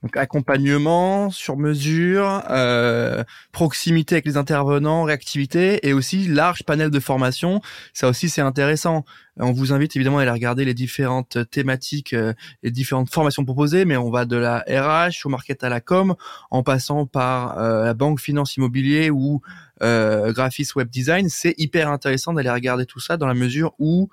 Donc 0.08 0.16
accompagnement 0.16 1.30
sur 1.30 1.58
mesure, 1.58 2.42
euh, 2.50 3.26
proximité 3.52 4.16
avec 4.16 4.26
les 4.26 4.38
intervenants, 4.38 5.04
réactivité 5.04 5.86
et 5.86 5.92
aussi 5.92 6.30
large 6.30 6.64
panel 6.64 6.92
de 6.92 7.00
formation. 7.02 7.60
Ça 7.92 8.08
aussi 8.08 8.30
c'est 8.30 8.40
intéressant. 8.40 9.04
On 9.38 9.52
vous 9.52 9.74
invite 9.74 9.98
évidemment 9.98 10.20
à 10.20 10.22
aller 10.22 10.32
regarder 10.32 10.64
les 10.64 10.74
différentes 10.74 11.50
thématiques, 11.52 12.14
euh, 12.14 12.32
les 12.64 12.72
différentes 12.72 13.12
formations 13.12 13.44
proposées, 13.44 13.84
mais 13.84 13.98
on 13.98 14.10
va 14.10 14.24
de 14.24 14.38
la 14.38 14.64
RH 14.70 15.26
au 15.26 15.30
market 15.30 15.62
à 15.66 15.68
la 15.68 15.82
com, 15.82 16.16
en 16.52 16.64
passant 16.64 17.06
par 17.06 17.60
euh, 17.60 17.84
la 17.84 17.94
banque, 17.94 18.22
finance, 18.22 18.56
immobilier 18.56 19.10
ou 19.10 19.42
euh, 19.84 20.32
graphisme, 20.32 20.80
web 20.80 20.90
design. 20.90 21.28
C'est 21.28 21.54
hyper 21.58 21.90
intéressant 21.90 22.32
d'aller 22.32 22.50
regarder 22.50 22.86
tout 22.86 23.02
ça 23.02 23.18
dans 23.18 23.28
la 23.28 23.34
mesure 23.34 23.74
où 23.78 24.10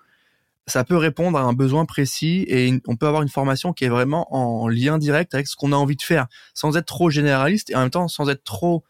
ça 0.66 0.84
peut 0.84 0.96
répondre 0.96 1.38
à 1.38 1.42
un 1.42 1.52
besoin 1.52 1.84
précis 1.84 2.44
et 2.48 2.80
on 2.86 2.96
peut 2.96 3.06
avoir 3.06 3.22
une 3.22 3.28
formation 3.28 3.72
qui 3.72 3.84
est 3.84 3.88
vraiment 3.88 4.34
en 4.34 4.68
lien 4.68 4.98
direct 4.98 5.34
avec 5.34 5.46
ce 5.46 5.56
qu'on 5.56 5.72
a 5.72 5.76
envie 5.76 5.96
de 5.96 6.02
faire, 6.02 6.26
sans 6.54 6.76
être 6.76 6.86
trop 6.86 7.10
généraliste 7.10 7.70
et 7.70 7.76
en 7.76 7.80
même 7.80 7.90
temps 7.90 8.08
sans 8.08 8.28
être 8.30 8.44
trop 8.44 8.82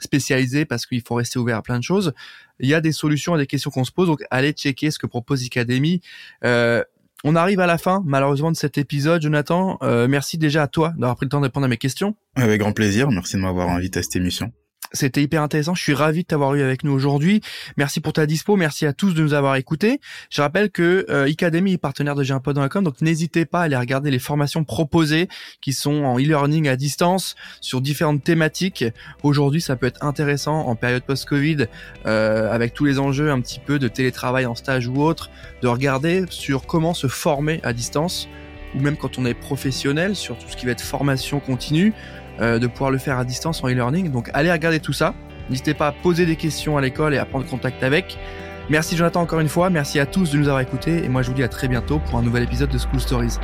spécialisé 0.00 0.64
parce 0.64 0.86
qu'il 0.86 1.02
faut 1.02 1.14
rester 1.14 1.38
ouvert 1.38 1.58
à 1.58 1.62
plein 1.62 1.78
de 1.78 1.84
choses. 1.84 2.12
Il 2.58 2.68
y 2.68 2.74
a 2.74 2.80
des 2.80 2.92
solutions 2.92 3.34
à 3.34 3.38
des 3.38 3.46
questions 3.46 3.70
qu'on 3.70 3.84
se 3.84 3.92
pose, 3.92 4.06
donc 4.06 4.22
allez 4.30 4.52
checker 4.52 4.90
ce 4.90 4.98
que 4.98 5.06
propose 5.06 5.44
Academy. 5.44 6.00
Euh, 6.44 6.82
on 7.22 7.36
arrive 7.36 7.60
à 7.60 7.66
la 7.66 7.76
fin, 7.76 8.02
malheureusement, 8.06 8.50
de 8.50 8.56
cet 8.56 8.78
épisode. 8.78 9.20
Jonathan, 9.20 9.76
euh, 9.82 10.08
merci 10.08 10.38
déjà 10.38 10.62
à 10.62 10.68
toi 10.68 10.94
d'avoir 10.96 11.16
pris 11.16 11.26
le 11.26 11.30
temps 11.30 11.40
de 11.40 11.44
répondre 11.44 11.66
à 11.66 11.68
mes 11.68 11.76
questions. 11.76 12.16
Avec 12.34 12.60
grand 12.60 12.72
plaisir. 12.72 13.10
Merci 13.10 13.36
de 13.36 13.42
m'avoir 13.42 13.68
invité 13.68 13.98
à 13.98 14.02
cette 14.02 14.16
émission. 14.16 14.52
C'était 14.92 15.22
hyper 15.22 15.42
intéressant. 15.42 15.74
Je 15.74 15.82
suis 15.82 15.94
ravi 15.94 16.22
de 16.22 16.26
t'avoir 16.26 16.54
eu 16.54 16.62
avec 16.62 16.82
nous 16.82 16.92
aujourd'hui. 16.92 17.42
Merci 17.76 18.00
pour 18.00 18.12
ta 18.12 18.26
dispo. 18.26 18.56
Merci 18.56 18.86
à 18.86 18.92
tous 18.92 19.14
de 19.14 19.22
nous 19.22 19.34
avoir 19.34 19.54
écoutés. 19.56 20.00
Je 20.30 20.42
rappelle 20.42 20.70
que 20.70 21.06
euh, 21.08 21.30
Academy 21.30 21.74
est 21.74 21.78
partenaire 21.78 22.16
de 22.16 22.68
com 22.68 22.84
donc 22.84 23.00
n'hésitez 23.00 23.44
pas 23.44 23.60
à 23.60 23.62
aller 23.64 23.76
regarder 23.76 24.10
les 24.10 24.18
formations 24.18 24.64
proposées 24.64 25.28
qui 25.60 25.72
sont 25.72 26.04
en 26.04 26.18
e-learning 26.18 26.68
à 26.68 26.76
distance 26.76 27.36
sur 27.60 27.80
différentes 27.80 28.24
thématiques. 28.24 28.84
Aujourd'hui, 29.22 29.60
ça 29.60 29.76
peut 29.76 29.86
être 29.86 30.04
intéressant 30.04 30.66
en 30.66 30.74
période 30.74 31.02
post-Covid, 31.02 31.66
euh, 32.06 32.52
avec 32.52 32.74
tous 32.74 32.84
les 32.84 32.98
enjeux 32.98 33.30
un 33.30 33.40
petit 33.40 33.60
peu 33.60 33.78
de 33.78 33.88
télétravail 33.88 34.46
en 34.46 34.54
stage 34.54 34.88
ou 34.88 35.02
autre, 35.02 35.30
de 35.62 35.68
regarder 35.68 36.24
sur 36.30 36.66
comment 36.66 36.94
se 36.94 37.06
former 37.06 37.60
à 37.62 37.72
distance 37.72 38.28
ou 38.74 38.80
même 38.80 38.96
quand 38.96 39.18
on 39.18 39.26
est 39.26 39.34
professionnel 39.34 40.14
sur 40.14 40.38
tout 40.38 40.48
ce 40.48 40.56
qui 40.56 40.66
va 40.66 40.72
être 40.72 40.80
formation 40.80 41.40
continue, 41.40 41.92
euh, 42.40 42.58
de 42.58 42.66
pouvoir 42.66 42.90
le 42.90 42.98
faire 42.98 43.18
à 43.18 43.24
distance 43.24 43.62
en 43.62 43.68
e-learning. 43.68 44.10
Donc 44.10 44.30
allez 44.34 44.50
regarder 44.50 44.80
tout 44.80 44.92
ça. 44.92 45.14
N'hésitez 45.48 45.74
pas 45.74 45.88
à 45.88 45.92
poser 45.92 46.26
des 46.26 46.36
questions 46.36 46.76
à 46.76 46.80
l'école 46.80 47.14
et 47.14 47.18
à 47.18 47.24
prendre 47.24 47.46
contact 47.46 47.82
avec. 47.82 48.18
Merci 48.68 48.96
Jonathan 48.96 49.22
encore 49.22 49.40
une 49.40 49.48
fois, 49.48 49.68
merci 49.68 49.98
à 49.98 50.06
tous 50.06 50.30
de 50.30 50.38
nous 50.38 50.46
avoir 50.46 50.60
écoutés 50.60 51.04
et 51.04 51.08
moi 51.08 51.22
je 51.22 51.28
vous 51.28 51.34
dis 51.34 51.42
à 51.42 51.48
très 51.48 51.66
bientôt 51.66 51.98
pour 51.98 52.20
un 52.20 52.22
nouvel 52.22 52.44
épisode 52.44 52.70
de 52.70 52.78
School 52.78 53.00
Stories. 53.00 53.38